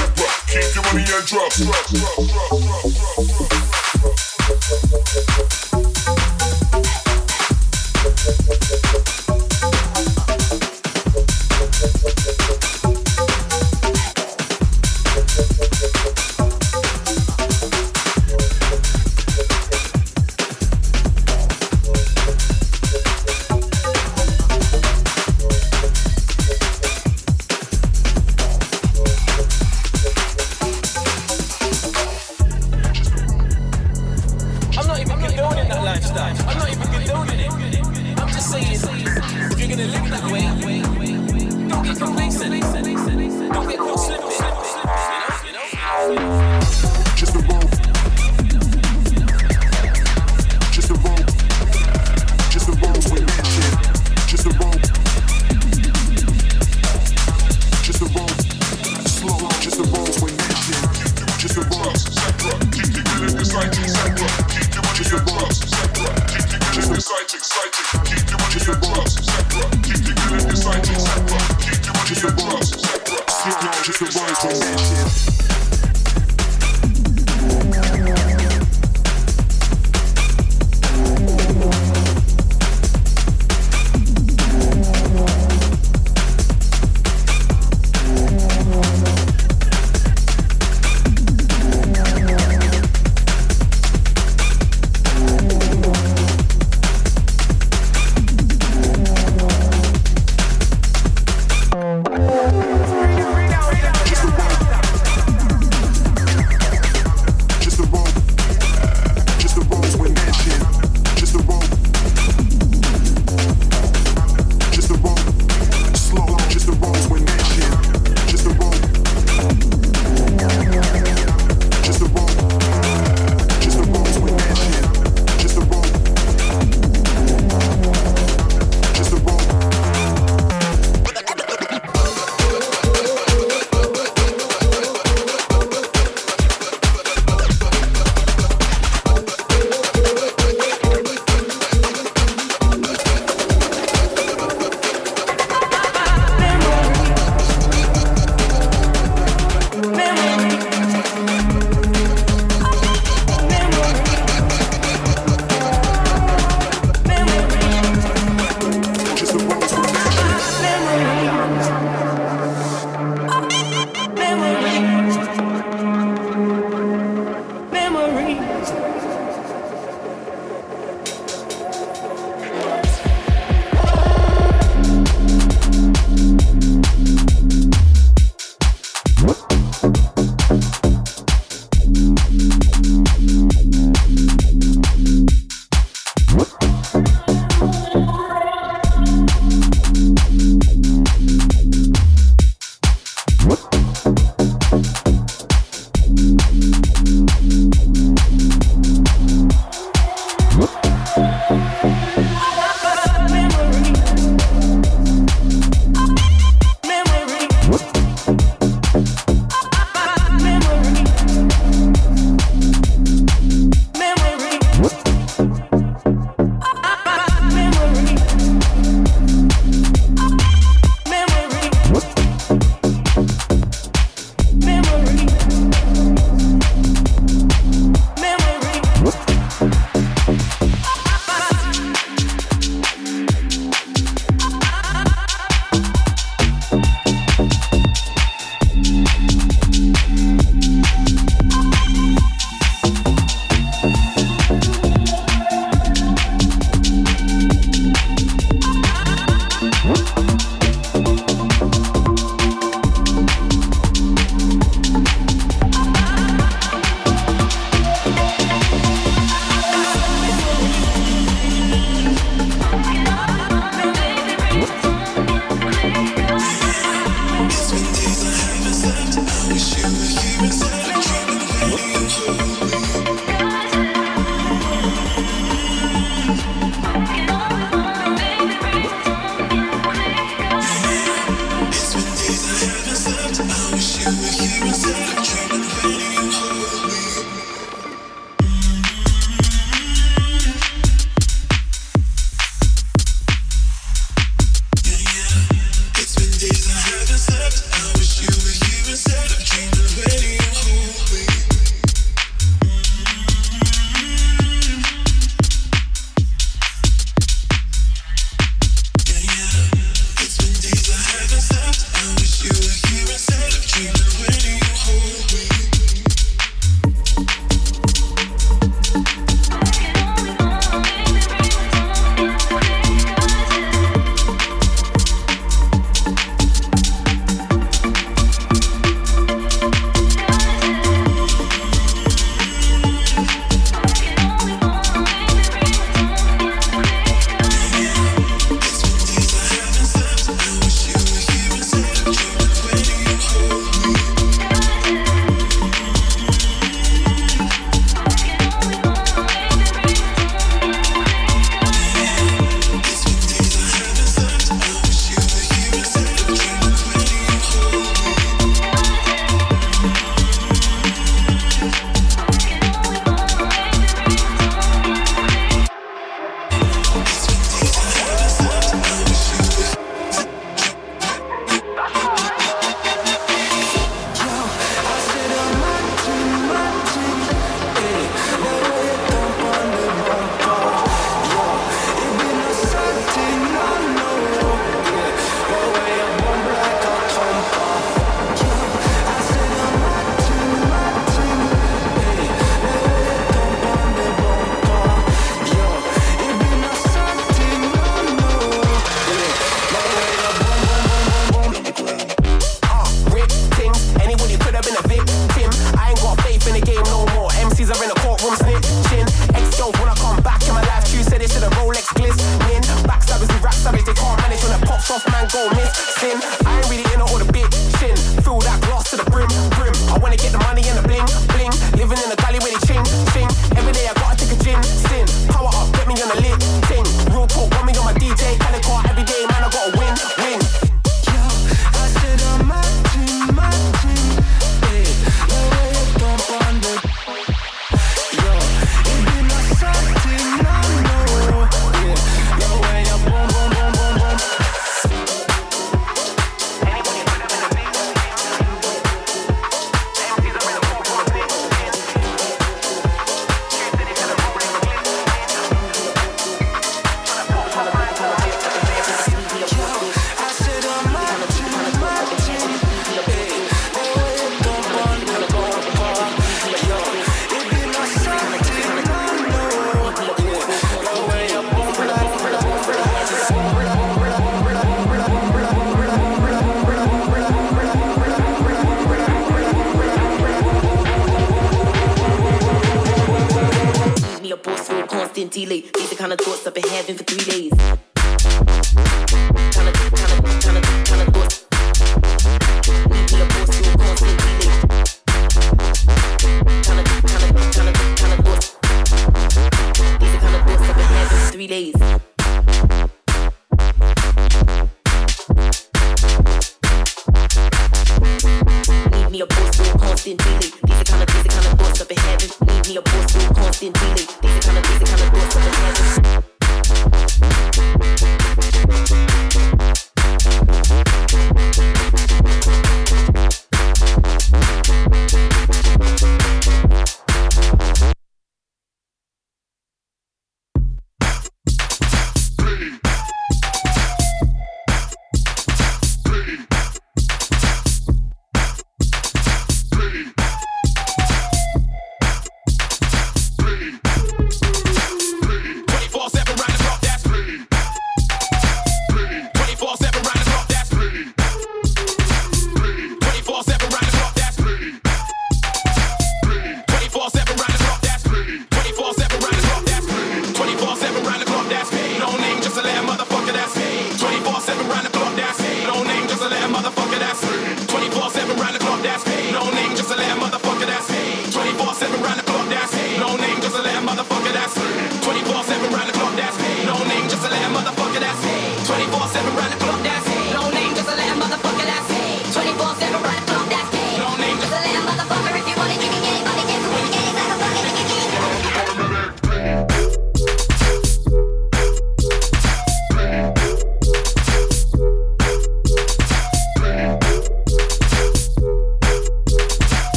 Keep 0.47 0.75
your 0.75 0.83
money 0.85 1.03
on 1.11 1.25
drugs. 1.25 1.59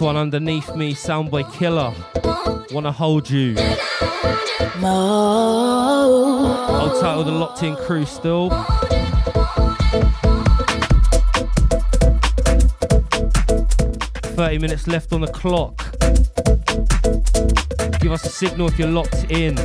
One 0.00 0.16
underneath 0.16 0.74
me, 0.74 0.94
Soundboy 0.94 1.52
Killer. 1.52 1.92
Wanna 2.72 2.90
hold 2.90 3.28
you. 3.28 3.54
I'll 6.78 6.98
title 7.00 7.22
the 7.22 7.32
locked 7.32 7.62
in 7.62 7.76
crew 7.76 8.06
still. 8.06 8.48
Thirty 14.34 14.58
minutes 14.58 14.86
left 14.86 15.12
on 15.12 15.20
the 15.20 15.30
clock. 15.30 15.76
Give 18.00 18.12
us 18.12 18.24
a 18.24 18.30
signal 18.30 18.68
if 18.68 18.78
you're 18.78 18.88
locked 18.88 19.30
in. 19.30 19.58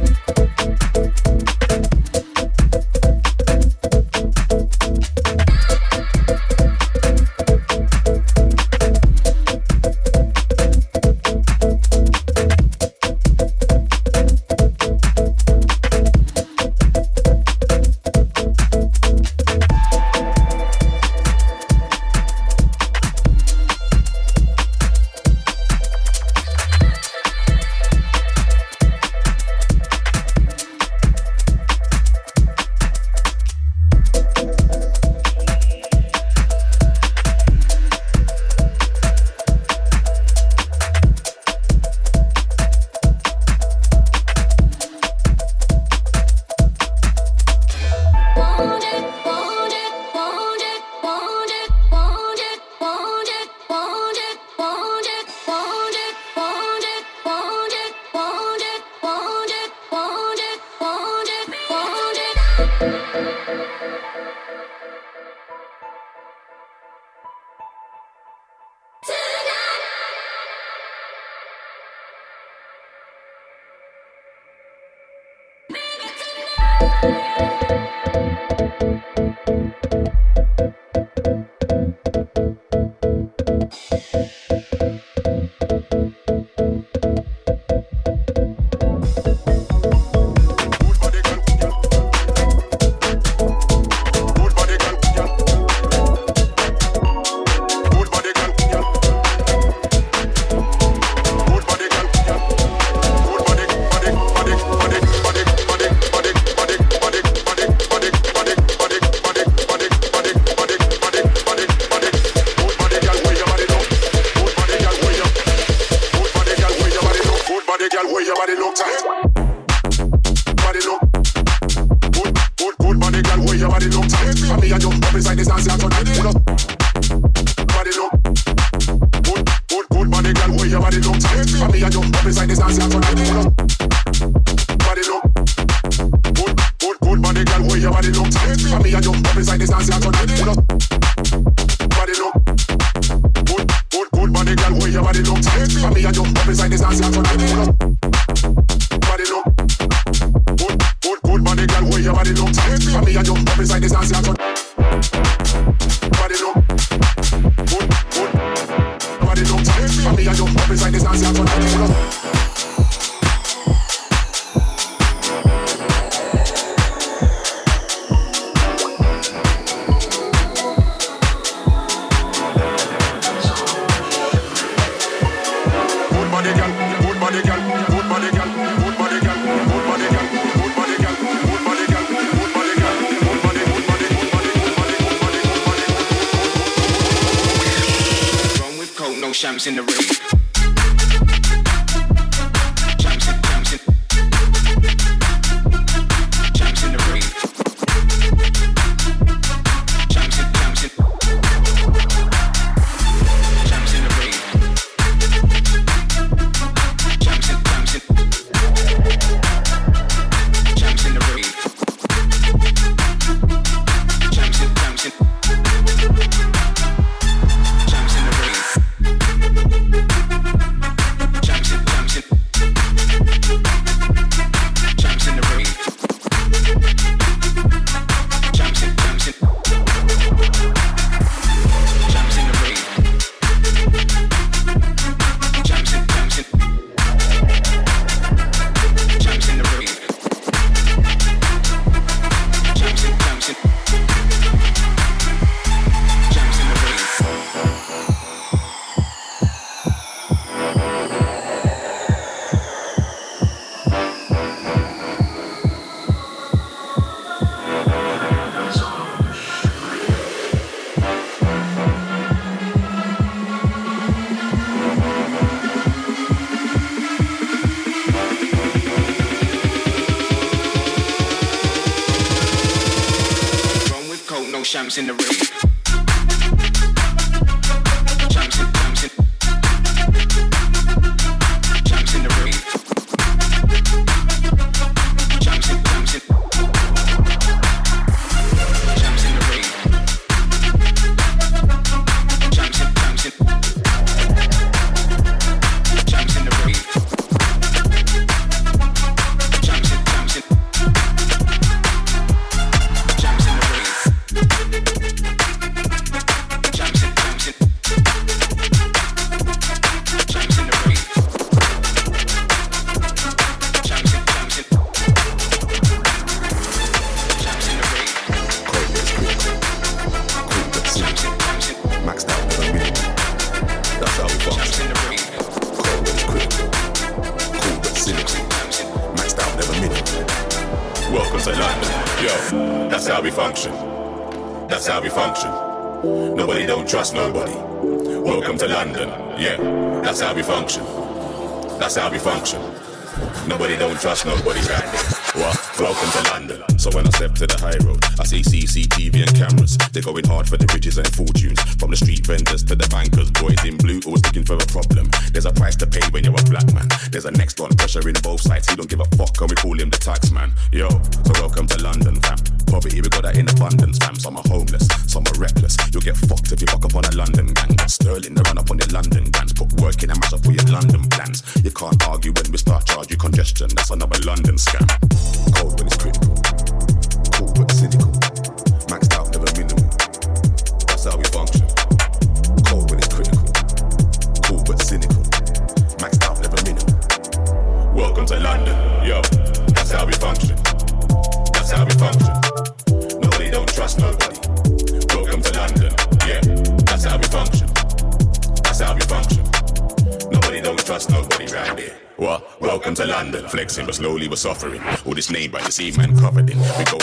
This 405.25 405.33
name 405.33 405.51
brand, 405.51 405.65
you 405.65 405.71
see 405.71 405.91
man 405.97 406.17
covered 406.19 406.49
in. 406.49 406.59
We 406.59 406.94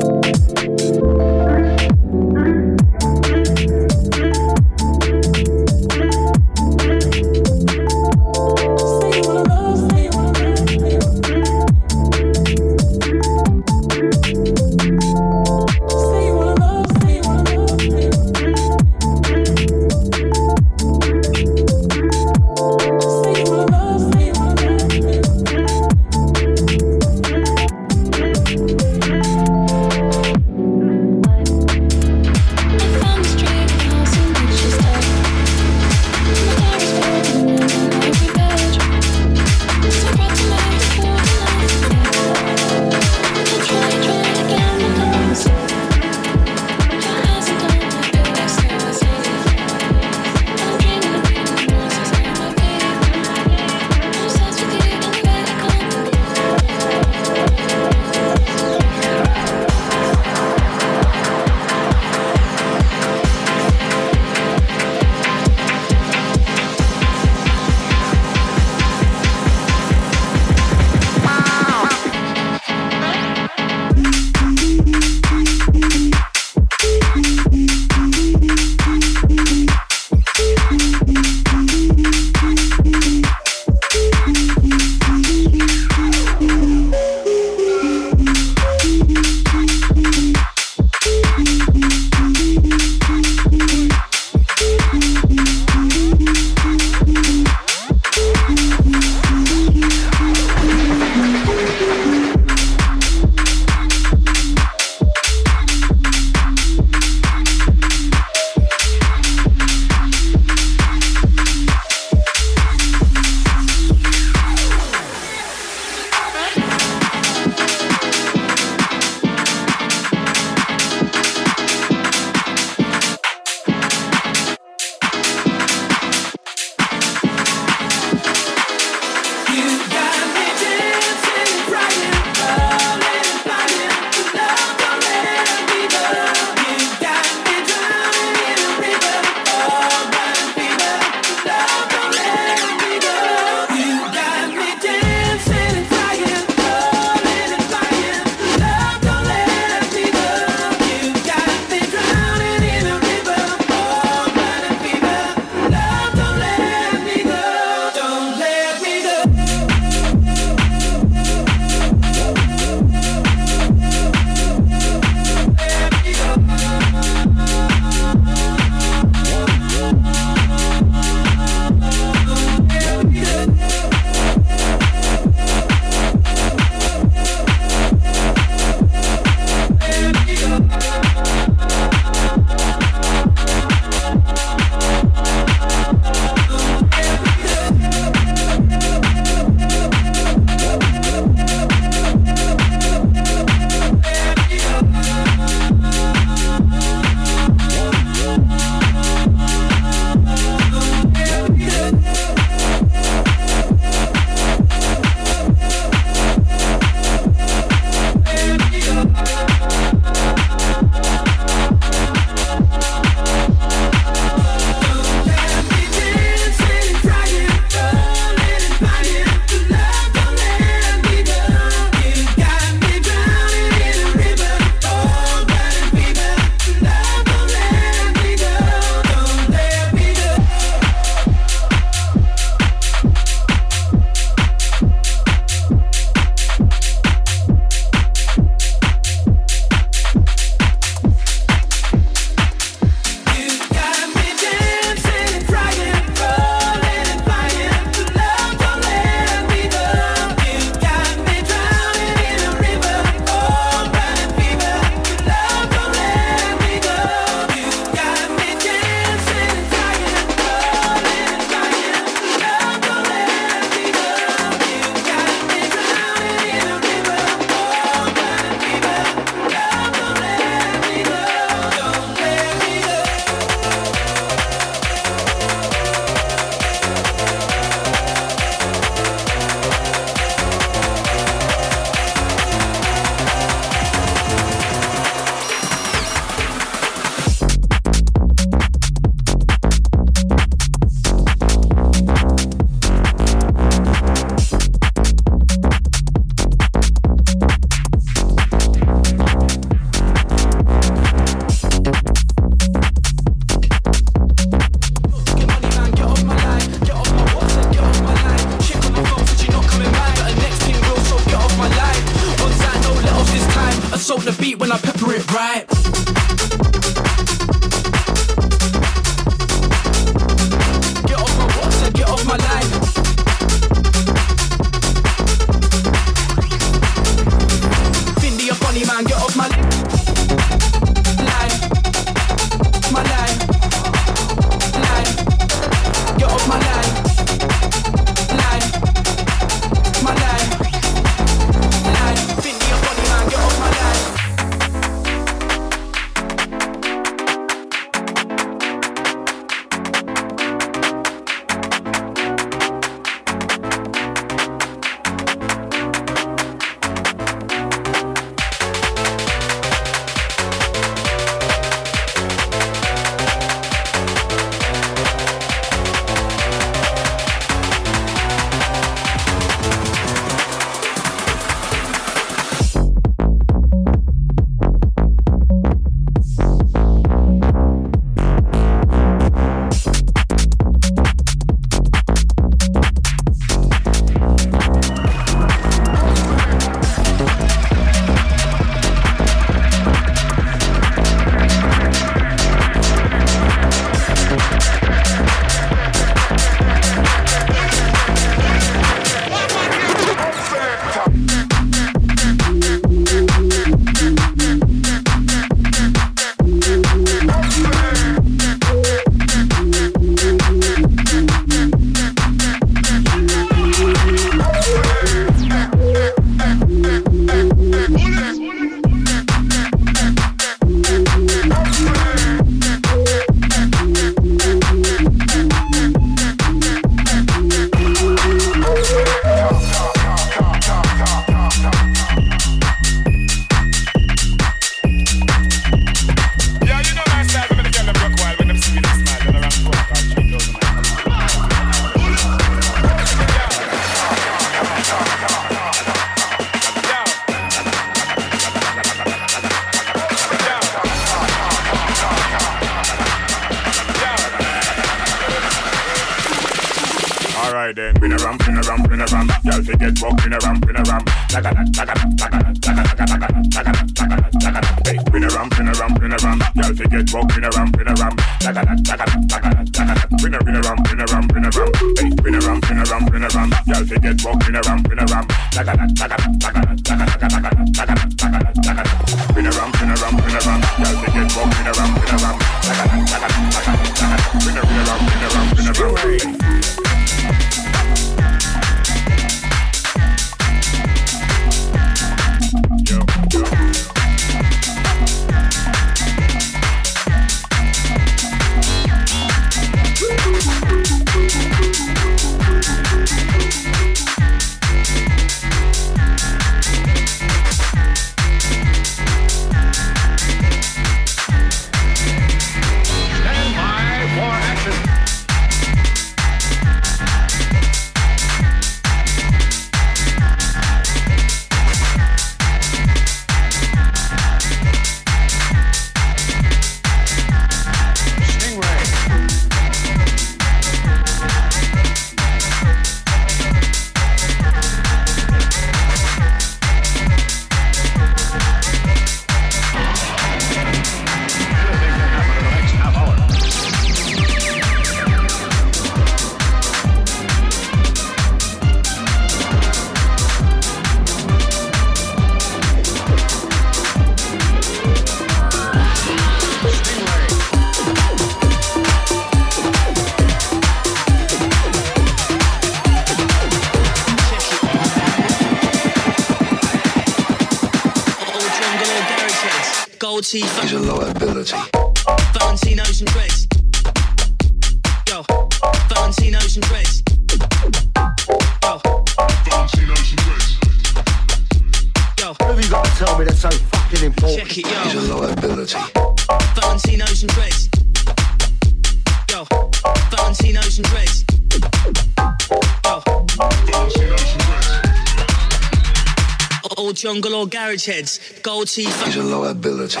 heads. 597.76 598.18
Gold 598.42 598.68
teeth. 598.68 599.04
He's 599.04 599.16
a 599.16 599.22
liability. 599.22 600.00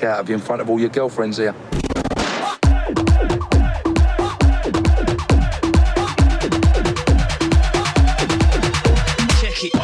dick 0.00 0.08
out 0.08 0.20
of 0.20 0.28
you 0.28 0.34
in 0.34 0.40
front 0.40 0.62
of 0.62 0.70
all 0.70 0.80
your 0.80 0.88
girlfriends 0.88 1.36
here. 1.36 1.54
Check 9.40 9.64
it. 9.64 9.74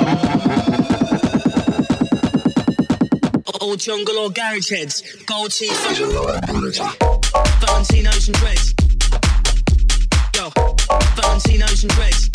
Old 3.61 3.79
jungle 3.79 4.19
or 4.19 4.31
garage 4.31 4.71
heads, 4.71 5.03
gold 5.27 5.51
teeth, 5.51 5.73
Valentino's 7.61 8.29
and 8.29 8.37
dreads. 8.37 8.75
Yo, 10.35 10.51
Valentino's 11.17 11.83
and 11.83 11.93
dreads. 11.93 12.26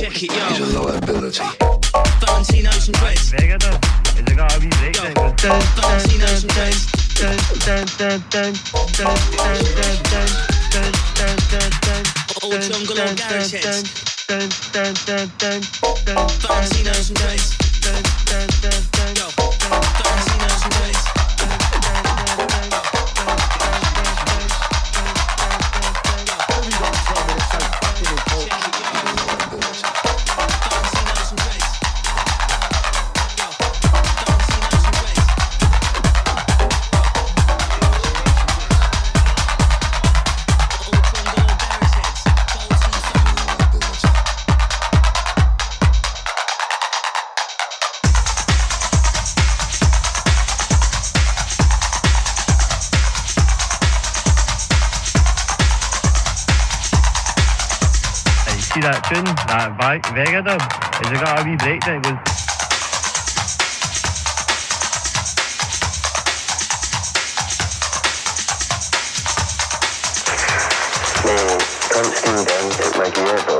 Check 0.00 0.22
it, 0.24 0.32
yo. 0.32 0.66
is 0.66 0.74
a 0.74 0.82
liability. 0.82 1.44
Valentinos 2.18 2.86
and 2.88 2.96
dreads. 2.96 3.30
Valentinos 5.78 6.40
and 6.40 6.50
dreads. 6.50 6.80
Old 12.42 12.60
jungle 12.60 13.00
on. 13.00 13.14
Valentinos 16.42 17.08
and 17.08 17.16
dreads. 17.16 18.93
Uh, 59.56 59.70
Vega 60.12 60.42
dub. 60.42 60.60
Has 60.60 61.12
it 61.12 61.20
got 61.20 61.38
a 61.38 61.44
wee 61.48 61.54
breakdown? 61.54 61.98
It 61.98 62.02
goes. 62.02 62.18
Constant 71.92 72.48
dance 72.48 72.80
at 72.80 72.98
my 72.98 73.08
gearbox. 73.10 73.53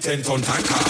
Produzent 0.00 0.24
von 0.24 0.42
Tanka. 0.42 0.89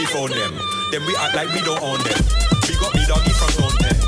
telephone 0.00 0.30
them. 0.30 0.54
Then 0.90 1.04
we 1.04 1.14
act 1.16 1.34
like 1.34 1.52
we 1.52 1.60
don't 1.60 1.82
own 1.82 1.98
them. 1.98 2.24
We 2.68 2.74
got 2.76 2.94
me 2.94 3.04
doggy 3.06 3.32
from 3.32 3.50
zone 3.50 3.99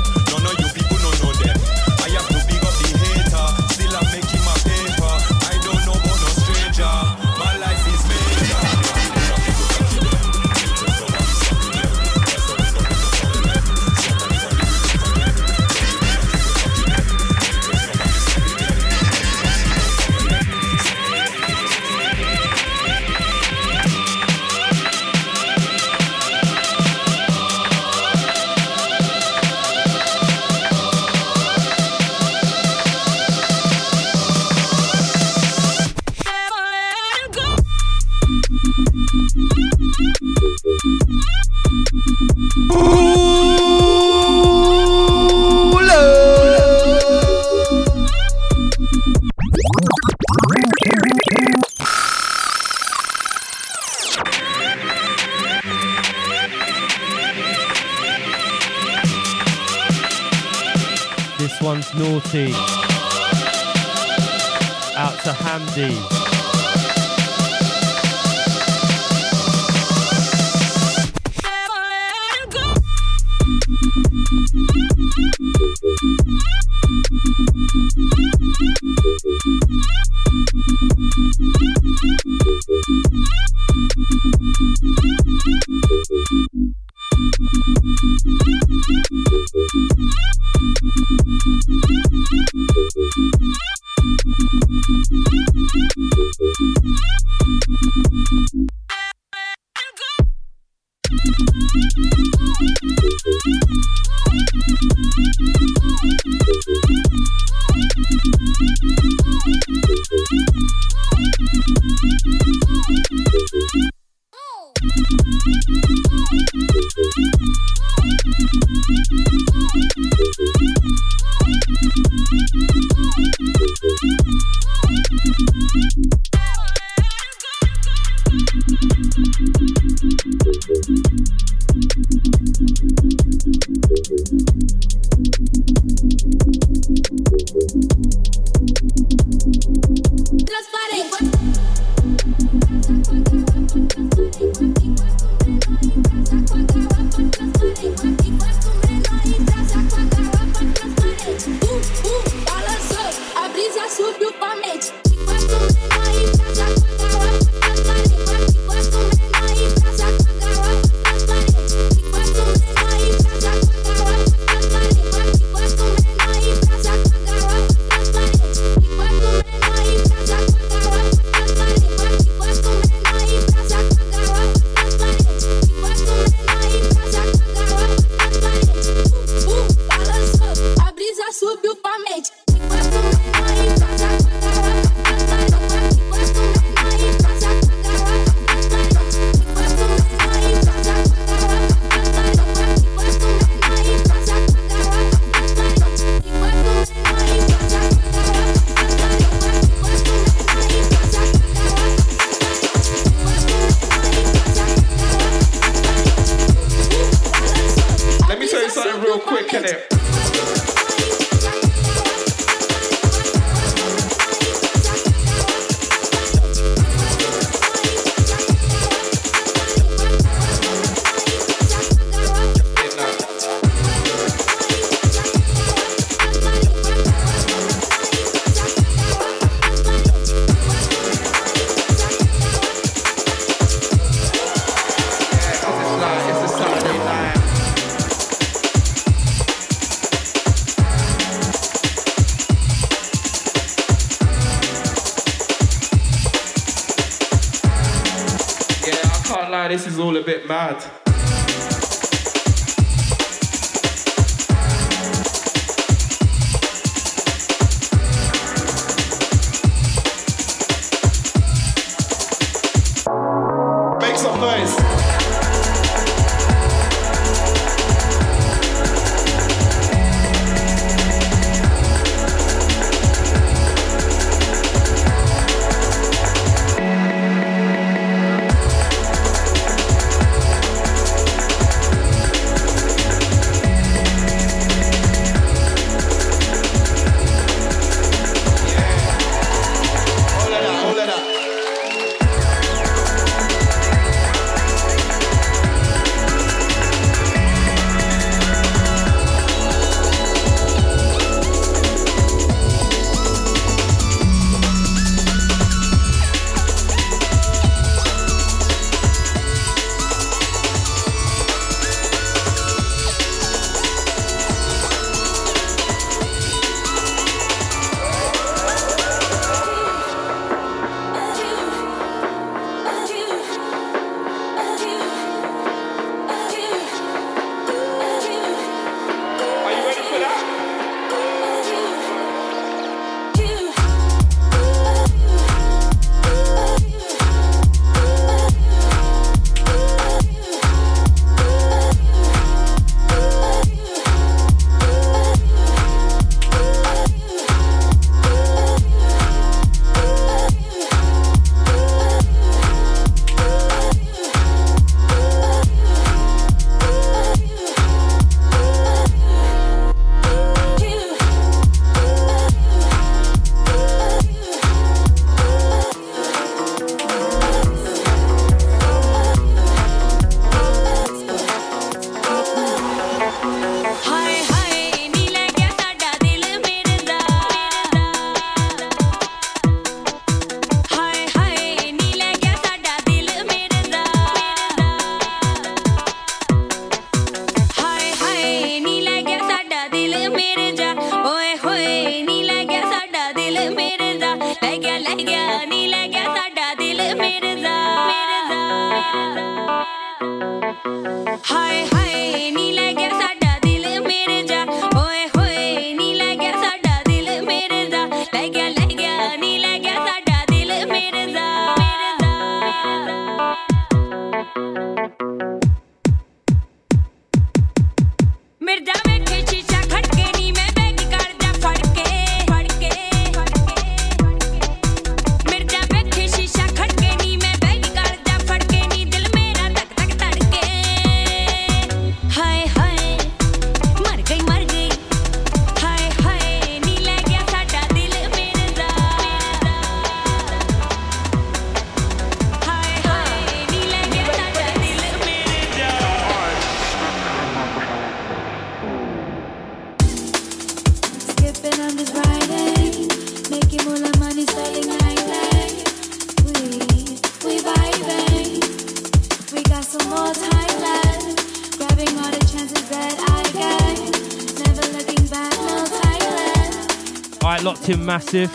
massive. 468.13 468.53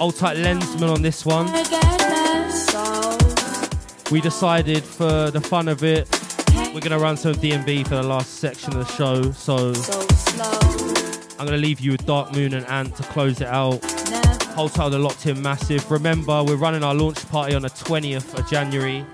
Old 0.00 0.16
tight 0.16 0.38
Lenzman 0.38 0.90
on 0.90 1.02
this 1.02 1.26
one. 1.26 1.44
We 4.10 4.22
decided 4.22 4.82
for 4.82 5.30
the 5.30 5.42
fun 5.42 5.68
of 5.68 5.84
it, 5.84 6.08
we're 6.72 6.80
gonna 6.80 6.98
run 6.98 7.18
some 7.18 7.34
DnB 7.34 7.86
for 7.86 7.96
the 7.96 8.02
last 8.02 8.36
section 8.36 8.74
of 8.74 8.86
the 8.86 8.92
show. 8.94 9.30
So 9.32 9.74
I'm 11.38 11.44
gonna 11.44 11.58
leave 11.58 11.80
you 11.80 11.92
with 11.92 12.06
Dark 12.06 12.32
Moon 12.32 12.54
and 12.54 12.64
Ant 12.68 12.96
to 12.96 13.02
close 13.02 13.42
it 13.42 13.48
out. 13.48 13.84
Hotel 14.54 14.88
the 14.88 14.98
locked 14.98 15.26
in 15.26 15.42
massive. 15.42 15.90
Remember, 15.90 16.42
we're 16.42 16.56
running 16.56 16.82
our 16.82 16.94
launch 16.94 17.28
party 17.28 17.54
on 17.54 17.60
the 17.60 17.68
20th 17.68 18.38
of 18.38 18.48
January. 18.48 19.04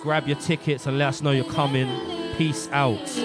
Grab 0.00 0.26
your 0.26 0.38
tickets 0.38 0.86
and 0.86 0.96
let 0.96 1.08
us 1.08 1.20
know 1.20 1.32
you're 1.32 1.52
coming. 1.52 1.86
Peace 2.38 2.70
out. 2.72 3.23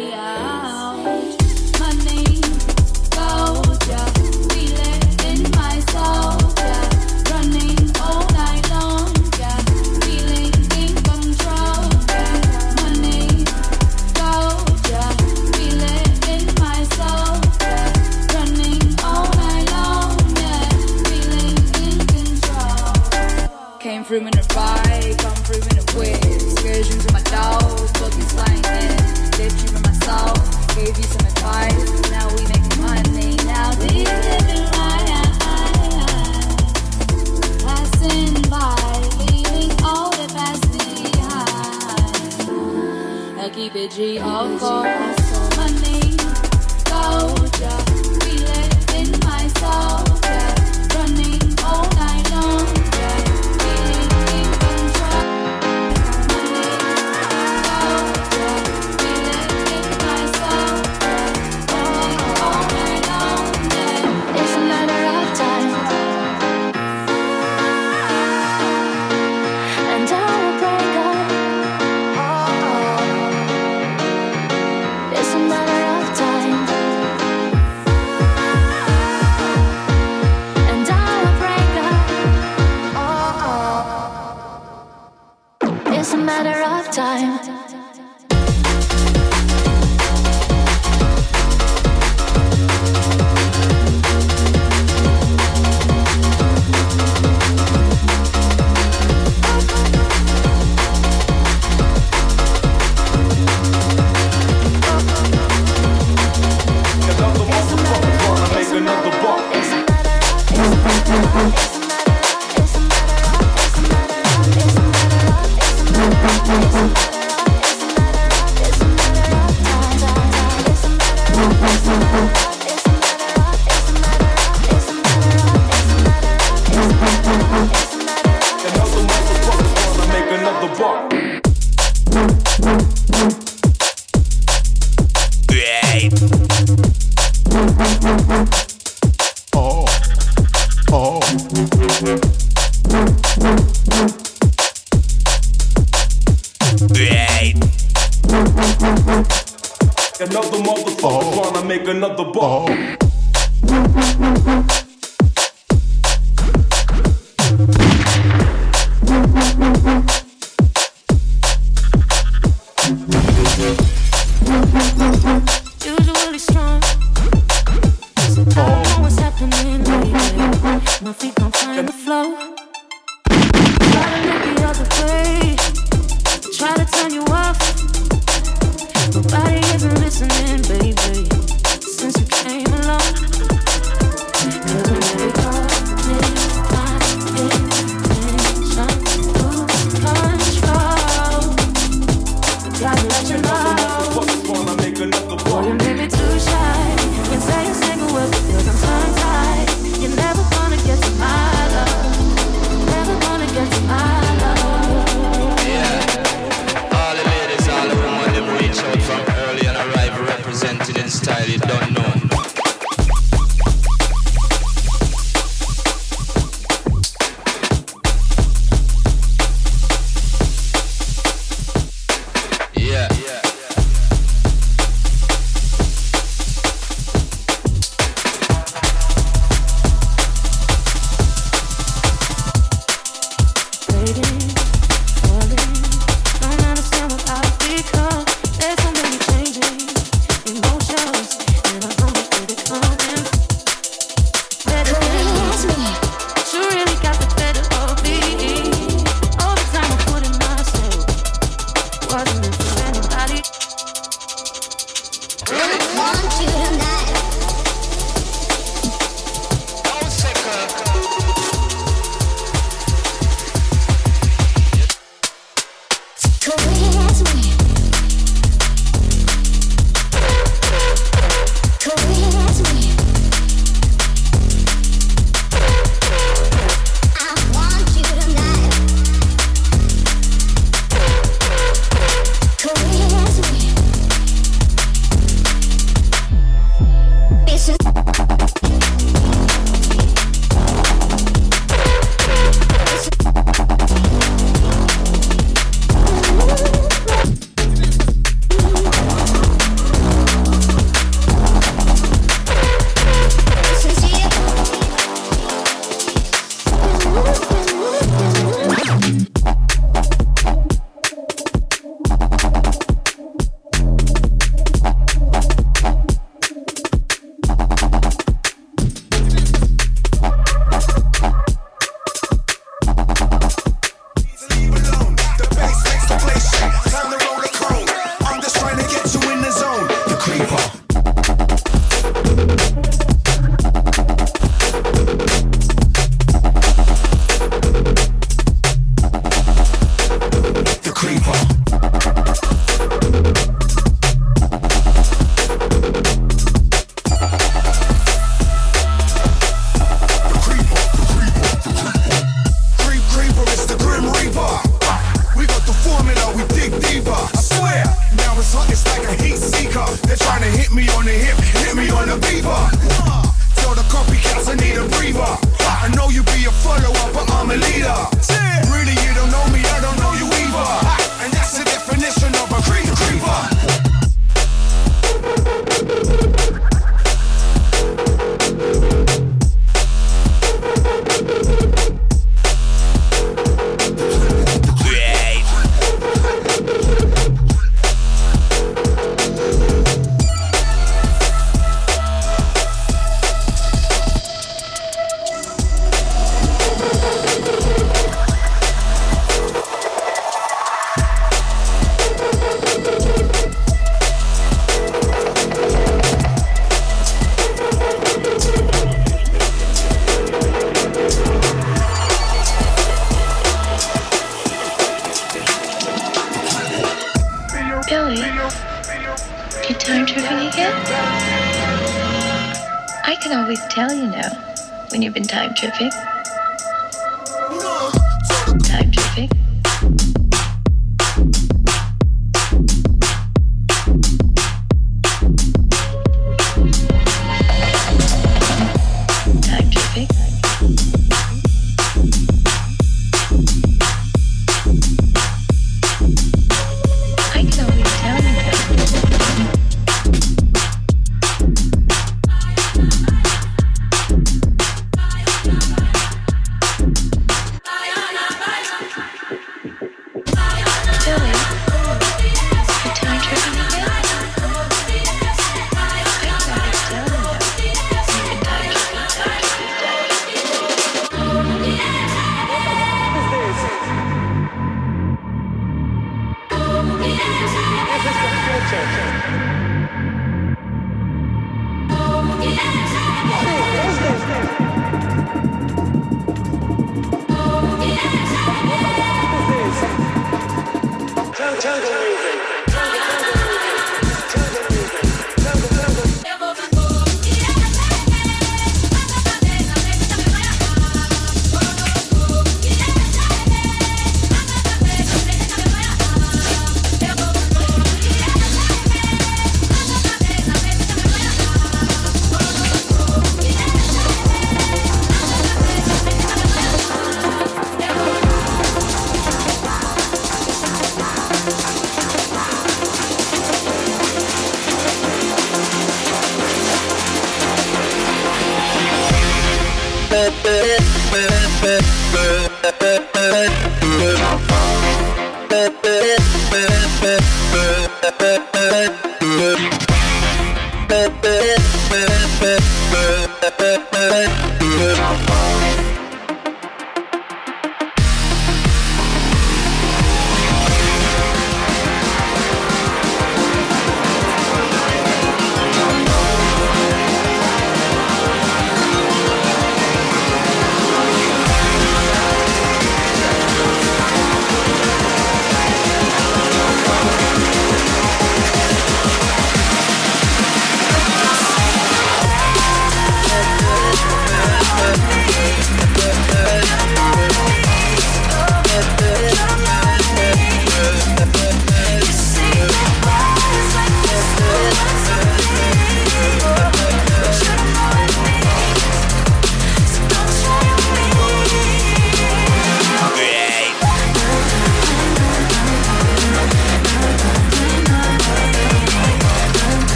Did 43.87 43.97
of 44.21 44.59
course. 44.59 45.18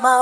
my 0.00 0.21